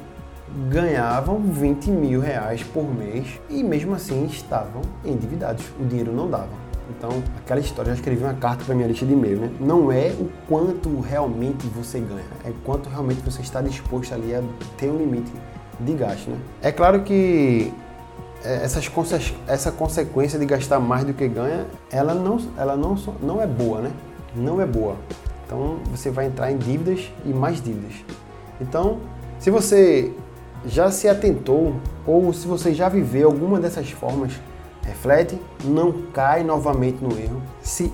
ganhavam 0.68 1.40
20 1.40 1.90
mil 1.90 2.20
reais 2.20 2.62
por 2.62 2.85
mês 2.85 3.40
e 3.48 3.62
mesmo 3.62 3.94
assim 3.94 4.26
estavam 4.26 4.82
endividados. 5.04 5.64
O 5.80 5.85
dinheiro 5.85 6.12
não 6.12 6.28
dava. 6.28 6.50
Então, 6.90 7.22
aquela 7.38 7.61
história, 7.61 7.90
eu 7.90 7.94
já 7.94 8.00
escrevi 8.00 8.22
uma 8.22 8.35
carta 8.35 8.64
para 8.64 8.74
minha 8.74 8.88
lista 8.88 9.06
de 9.06 9.12
e-mail, 9.12 9.38
né? 9.38 9.50
Não 9.61 9.90
é 9.90 10.08
o 10.08 10.28
quanto 10.48 11.00
realmente 11.00 11.66
você 11.68 12.00
ganha, 12.00 12.24
é 12.44 12.52
quanto 12.64 12.88
realmente 12.88 13.22
você 13.22 13.40
está 13.40 13.62
disposto 13.62 14.12
ali 14.12 14.35
a 14.35 14.42
ter 14.76 14.90
um 14.90 14.98
limite 14.98 15.32
de 15.80 15.92
gasto, 15.94 16.30
né? 16.30 16.38
É 16.61 16.72
claro 16.72 17.02
que 17.02 17.72
é, 18.44 18.56
essas, 18.56 18.90
essa 19.46 19.72
consequência 19.72 20.38
de 20.38 20.44
gastar 20.44 20.80
mais 20.80 21.04
do 21.04 21.14
que 21.14 21.26
ganha, 21.28 21.66
ela 21.90 22.14
não, 22.14 22.38
ela 22.58 22.76
não, 22.76 22.96
não 23.22 23.40
é 23.40 23.46
boa, 23.46 23.80
né? 23.80 23.92
Não 24.35 24.61
é 24.61 24.66
boa. 24.66 24.96
Então, 25.46 25.76
você 25.90 26.11
vai 26.11 26.26
entrar 26.26 26.50
em 26.50 26.58
dívidas 26.58 27.11
e 27.24 27.28
mais 27.28 27.62
dívidas. 27.62 27.94
Então, 28.60 29.00
se 29.38 29.50
você 29.50 30.12
já 30.64 30.90
se 30.90 31.08
atentou 31.08 31.74
ou 32.06 32.32
se 32.32 32.46
você 32.46 32.72
já 32.72 32.88
viveu 32.88 33.28
alguma 33.28 33.58
dessas 33.58 33.90
formas 33.90 34.32
reflete, 34.82 35.38
não 35.64 35.92
cai 36.12 36.42
novamente 36.42 37.02
no 37.02 37.16
erro, 37.18 37.40
se, 37.62 37.92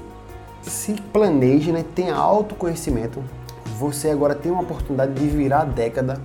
se 0.62 0.94
planeje, 1.12 1.73
né? 1.73 1.85
tenha 1.94 2.14
autoconhecimento. 2.14 3.23
Você 3.79 4.11
agora 4.11 4.35
tem 4.35 4.51
uma 4.51 4.62
oportunidade 4.62 5.14
de 5.14 5.27
virar 5.29 5.61
a 5.61 5.64
década 5.64 6.21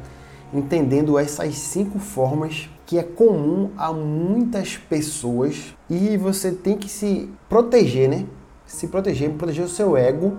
entendendo 0.54 1.17
essas 1.17 1.56
cinco 1.58 2.00
formas 2.00 2.69
que 2.86 2.98
é 2.98 3.04
comum 3.04 3.72
a 3.78 3.91
muitas 3.91 4.78
pessoas 4.78 5.76
e 5.89 6.15
você 6.17 6.52
tem 6.52 6.78
que 6.78 6.88
se 6.88 7.30
proteger, 7.50 8.10
né? 8.10 8.26
Se 8.65 8.88
proteger, 8.88 9.32
proteger 9.32 9.65
o 9.65 9.69
seu 9.69 9.98
ego 9.98 10.38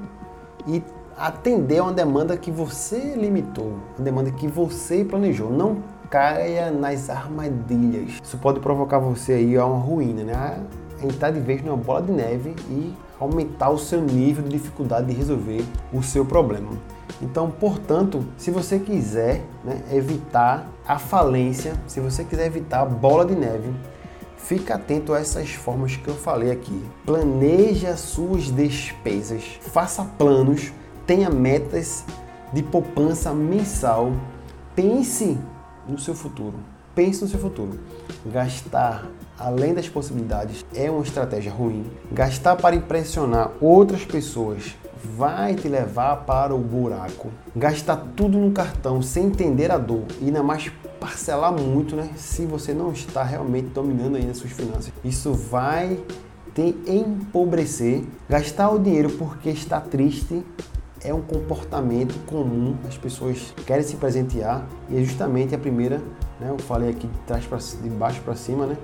e 0.66 0.82
atender 1.16 1.78
a 1.78 1.84
uma 1.84 1.92
demanda 1.92 2.36
que 2.36 2.50
você 2.50 3.14
limitou, 3.14 3.78
uma 3.96 4.04
demanda 4.04 4.30
que 4.30 4.46
você 4.46 5.04
planejou. 5.04 5.50
Não 5.50 5.78
caia 6.10 6.70
nas 6.70 7.10
armadilhas. 7.10 8.20
Isso 8.22 8.38
pode 8.38 8.60
provocar 8.60 8.98
você 8.98 9.32
aí 9.32 9.56
a 9.56 9.66
uma 9.66 9.78
ruína, 9.78 10.24
né? 10.24 10.34
A 11.02 11.06
entrar 11.06 11.30
de 11.30 11.40
vez 11.40 11.62
numa 11.62 11.76
bola 11.76 12.02
de 12.02 12.12
neve 12.12 12.54
e 12.68 12.94
aumentar 13.18 13.70
o 13.70 13.78
seu 13.78 14.00
nível 14.00 14.42
de 14.44 14.50
dificuldade 14.50 15.06
de 15.06 15.12
resolver 15.12 15.64
o 15.92 16.02
seu 16.02 16.24
problema. 16.24 16.70
Então, 17.22 17.50
portanto, 17.50 18.24
se 18.36 18.50
você 18.50 18.78
quiser 18.78 19.42
né, 19.64 19.82
evitar 19.92 20.68
a 20.86 20.98
falência, 20.98 21.74
se 21.86 22.00
você 22.00 22.24
quiser 22.24 22.46
evitar 22.46 22.82
a 22.82 22.86
bola 22.86 23.24
de 23.24 23.34
neve, 23.34 23.72
fica 24.36 24.74
atento 24.74 25.12
a 25.12 25.18
essas 25.18 25.50
formas 25.50 25.96
que 25.96 26.08
eu 26.08 26.14
falei 26.14 26.50
aqui. 26.50 26.84
Planeje 27.06 27.86
as 27.86 28.00
suas 28.00 28.50
despesas, 28.50 29.58
faça 29.60 30.04
planos, 30.18 30.72
tenha 31.06 31.30
metas 31.30 32.04
de 32.52 32.62
poupança 32.62 33.32
mensal, 33.32 34.12
pense 34.74 35.38
no 35.88 35.98
seu 35.98 36.14
futuro. 36.14 36.54
Pense 36.94 37.22
no 37.22 37.28
seu 37.28 37.40
futuro. 37.40 37.78
Gastar 38.24 39.06
além 39.38 39.74
das 39.74 39.88
possibilidades 39.88 40.64
é 40.74 40.90
uma 40.90 41.02
estratégia 41.02 41.52
ruim. 41.52 41.84
Gastar 42.12 42.56
para 42.56 42.76
impressionar 42.76 43.50
outras 43.60 44.04
pessoas 44.04 44.76
vai 45.16 45.54
te 45.54 45.68
levar 45.68 46.18
para 46.18 46.54
o 46.54 46.58
buraco. 46.58 47.30
Gastar 47.54 47.96
tudo 48.16 48.38
no 48.38 48.52
cartão 48.52 49.02
sem 49.02 49.26
entender 49.26 49.70
a 49.70 49.78
dor 49.78 50.04
e 50.20 50.26
ainda 50.26 50.42
mais 50.42 50.70
parcelar 51.00 51.52
muito, 51.52 51.94
né? 51.96 52.10
Se 52.16 52.46
você 52.46 52.72
não 52.72 52.92
está 52.92 53.22
realmente 53.22 53.68
dominando 53.68 54.16
ainda 54.16 54.32
suas 54.32 54.52
finanças, 54.52 54.92
isso 55.04 55.34
vai 55.34 55.98
te 56.54 56.74
empobrecer. 56.86 58.04
Gastar 58.28 58.70
o 58.70 58.78
dinheiro 58.78 59.10
porque 59.10 59.50
está 59.50 59.80
triste 59.80 60.42
é 61.04 61.12
um 61.12 61.20
comportamento 61.20 62.18
comum. 62.26 62.76
As 62.88 62.96
pessoas 62.96 63.54
querem 63.66 63.84
se 63.84 63.96
presentear 63.96 64.66
e 64.88 64.98
é 64.98 65.04
justamente 65.04 65.54
a 65.54 65.58
primeira, 65.58 65.98
né? 66.40 66.48
Eu 66.48 66.58
falei 66.58 66.90
aqui 66.90 67.06
de 67.06 67.18
trás 67.20 67.44
para 67.46 67.58
de 67.58 67.90
baixo 67.90 68.20
para 68.22 68.34
cima, 68.34 68.66
né? 68.66 68.76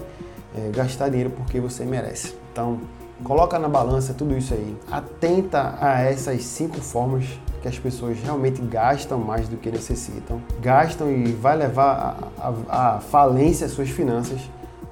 É, 0.55 0.71
gastar 0.71 1.09
dinheiro 1.09 1.31
porque 1.31 1.59
você 1.61 1.85
merece. 1.85 2.35
Então 2.53 2.79
Coloca 3.23 3.59
na 3.59 3.69
balança 3.69 4.15
tudo 4.15 4.37
isso 4.37 4.55
aí. 4.55 4.77
Atenta 4.91 5.77
a 5.79 6.01
essas 6.01 6.43
cinco 6.43 6.81
formas 6.81 7.27
que 7.61 7.69
as 7.69 7.79
pessoas 7.79 8.19
realmente 8.19 8.63
gastam 8.63 9.19
mais 9.19 9.47
do 9.47 9.59
que 9.59 9.71
necessitam. 9.71 10.41
Gastam 10.63 11.11
e 11.11 11.33
vai 11.33 11.55
levar 11.57 12.33
a, 12.69 12.99
falência 13.01 13.67
às 13.67 13.73
suas 13.73 13.91
finanças. 13.91 14.41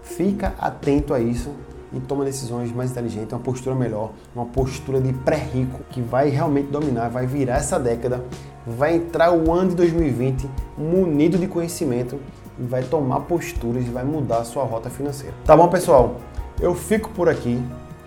Fica 0.03 0.55
atento 0.59 1.15
a 1.15 1.21
isso 1.21 1.51
e 1.93 2.01
toma 2.01 2.25
decisões 2.25 2.73
mais 2.73 2.91
inteligentes, 2.91 3.33
uma 3.33 3.39
postura 3.39 3.75
melhor, 3.75 4.13
uma 4.35 4.47
postura 4.47 5.01
de 5.01 5.13
pré-rico 5.13 5.81
que 5.91 6.01
vai 6.01 6.29
realmente 6.29 6.69
dominar, 6.69 7.09
vai 7.09 7.27
virar 7.27 7.57
essa 7.57 7.79
década, 7.79 8.25
vai 8.67 8.97
entrar 8.97 9.33
o 9.33 9.53
ano 9.53 9.71
de 9.71 9.77
2020 9.77 10.49
munido 10.77 11.39
de 11.39 11.47
conhecimento 11.47 12.19
e 12.59 12.63
vai 12.63 12.83
tomar 12.83 13.21
posturas 13.21 13.87
e 13.87 13.91
vai 13.91 14.05
mudar 14.05 14.39
a 14.39 14.45
sua 14.45 14.65
rota 14.65 14.91
financeira. 14.91 15.35
Tá 15.45 15.57
bom, 15.57 15.69
pessoal? 15.69 16.17
Eu 16.61 16.75
fico 16.75 17.11
por 17.11 17.29
aqui. 17.29 17.63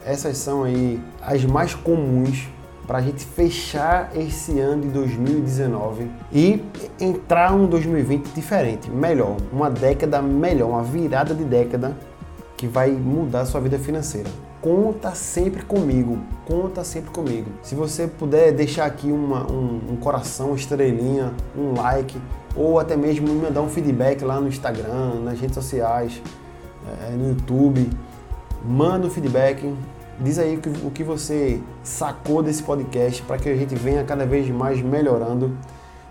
Essas 0.06 0.38
são 0.38 0.64
aí 0.64 1.00
as 1.22 1.46
mais 1.46 1.74
comuns 1.74 2.50
para 2.88 2.98
a 2.98 3.02
gente 3.02 3.24
fechar 3.24 4.12
esse 4.16 4.60
ano 4.60 4.82
de 4.82 4.90
2019 4.90 6.12
e 6.34 6.62
entrar 7.00 7.54
um 7.54 7.66
2020 7.68 8.28
diferente, 8.34 8.90
melhor, 8.90 9.38
uma 9.54 9.70
década 9.70 10.22
melhor, 10.22 10.70
uma 10.70 10.84
virada 10.84 11.34
de 11.34 11.44
década 11.44 11.96
que 12.62 12.68
vai 12.68 12.92
mudar 12.92 13.42
a 13.42 13.46
sua 13.48 13.60
vida 13.60 13.80
financeira. 13.80 14.30
Conta 14.62 15.16
sempre 15.16 15.66
comigo, 15.66 16.20
conta 16.46 16.84
sempre 16.84 17.10
comigo. 17.10 17.50
Se 17.64 17.74
você 17.74 18.06
puder 18.06 18.52
deixar 18.52 18.86
aqui 18.86 19.12
uma, 19.12 19.52
um, 19.52 19.82
um 19.94 19.96
coração, 19.96 20.50
uma 20.50 20.56
estrelinha, 20.56 21.34
um 21.58 21.74
like, 21.74 22.22
ou 22.56 22.80
até 22.80 22.96
mesmo 22.96 23.28
me 23.28 23.34
mandar 23.34 23.64
um 23.64 23.68
feedback 23.68 24.24
lá 24.24 24.40
no 24.40 24.48
Instagram, 24.48 25.22
nas 25.24 25.40
redes 25.40 25.56
sociais, 25.56 26.22
é, 27.08 27.14
no 27.14 27.30
YouTube, 27.30 27.90
manda 28.64 29.06
o 29.06 29.08
um 29.08 29.12
feedback, 29.12 29.74
diz 30.20 30.38
aí 30.38 30.62
o 30.84 30.92
que 30.92 31.04
você 31.04 31.60
sacou 31.82 32.44
desse 32.44 32.62
podcast 32.62 33.24
para 33.24 33.40
que 33.40 33.50
a 33.50 33.56
gente 33.56 33.74
venha 33.74 34.04
cada 34.04 34.24
vez 34.24 34.48
mais 34.52 34.80
melhorando. 34.84 35.58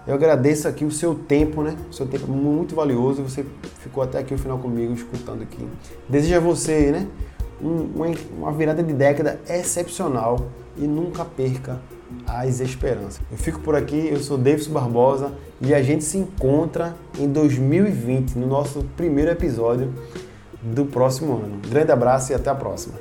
Eu 0.06 0.14
agradeço 0.14 0.66
aqui 0.66 0.84
o 0.84 0.90
seu 0.90 1.14
tempo, 1.14 1.62
né? 1.62 1.76
O 1.90 1.94
seu 1.94 2.06
tempo 2.06 2.24
é 2.24 2.34
muito 2.34 2.74
valioso. 2.74 3.22
Você 3.22 3.44
ficou 3.80 4.02
até 4.02 4.18
aqui 4.18 4.34
o 4.34 4.38
final 4.38 4.58
comigo, 4.58 4.92
escutando 4.92 5.42
aqui. 5.42 5.66
Desejo 6.08 6.36
a 6.36 6.40
você, 6.40 6.90
né? 6.90 7.06
Um, 7.62 7.90
uma 8.38 8.52
virada 8.52 8.82
de 8.82 8.92
década 8.94 9.38
excepcional 9.46 10.46
e 10.76 10.86
nunca 10.86 11.24
perca 11.24 11.78
as 12.26 12.60
esperanças. 12.60 13.20
Eu 13.30 13.36
fico 13.36 13.60
por 13.60 13.76
aqui, 13.76 14.08
eu 14.10 14.18
sou 14.18 14.38
Davidson 14.38 14.72
Barbosa 14.72 15.32
e 15.60 15.74
a 15.74 15.82
gente 15.82 16.02
se 16.04 16.16
encontra 16.16 16.96
em 17.18 17.28
2020, 17.28 18.36
no 18.36 18.46
nosso 18.46 18.84
primeiro 18.96 19.30
episódio 19.30 19.92
do 20.62 20.86
próximo 20.86 21.34
ano. 21.34 21.60
Grande 21.68 21.92
abraço 21.92 22.32
e 22.32 22.34
até 22.34 22.50
a 22.50 22.54
próxima. 22.54 22.94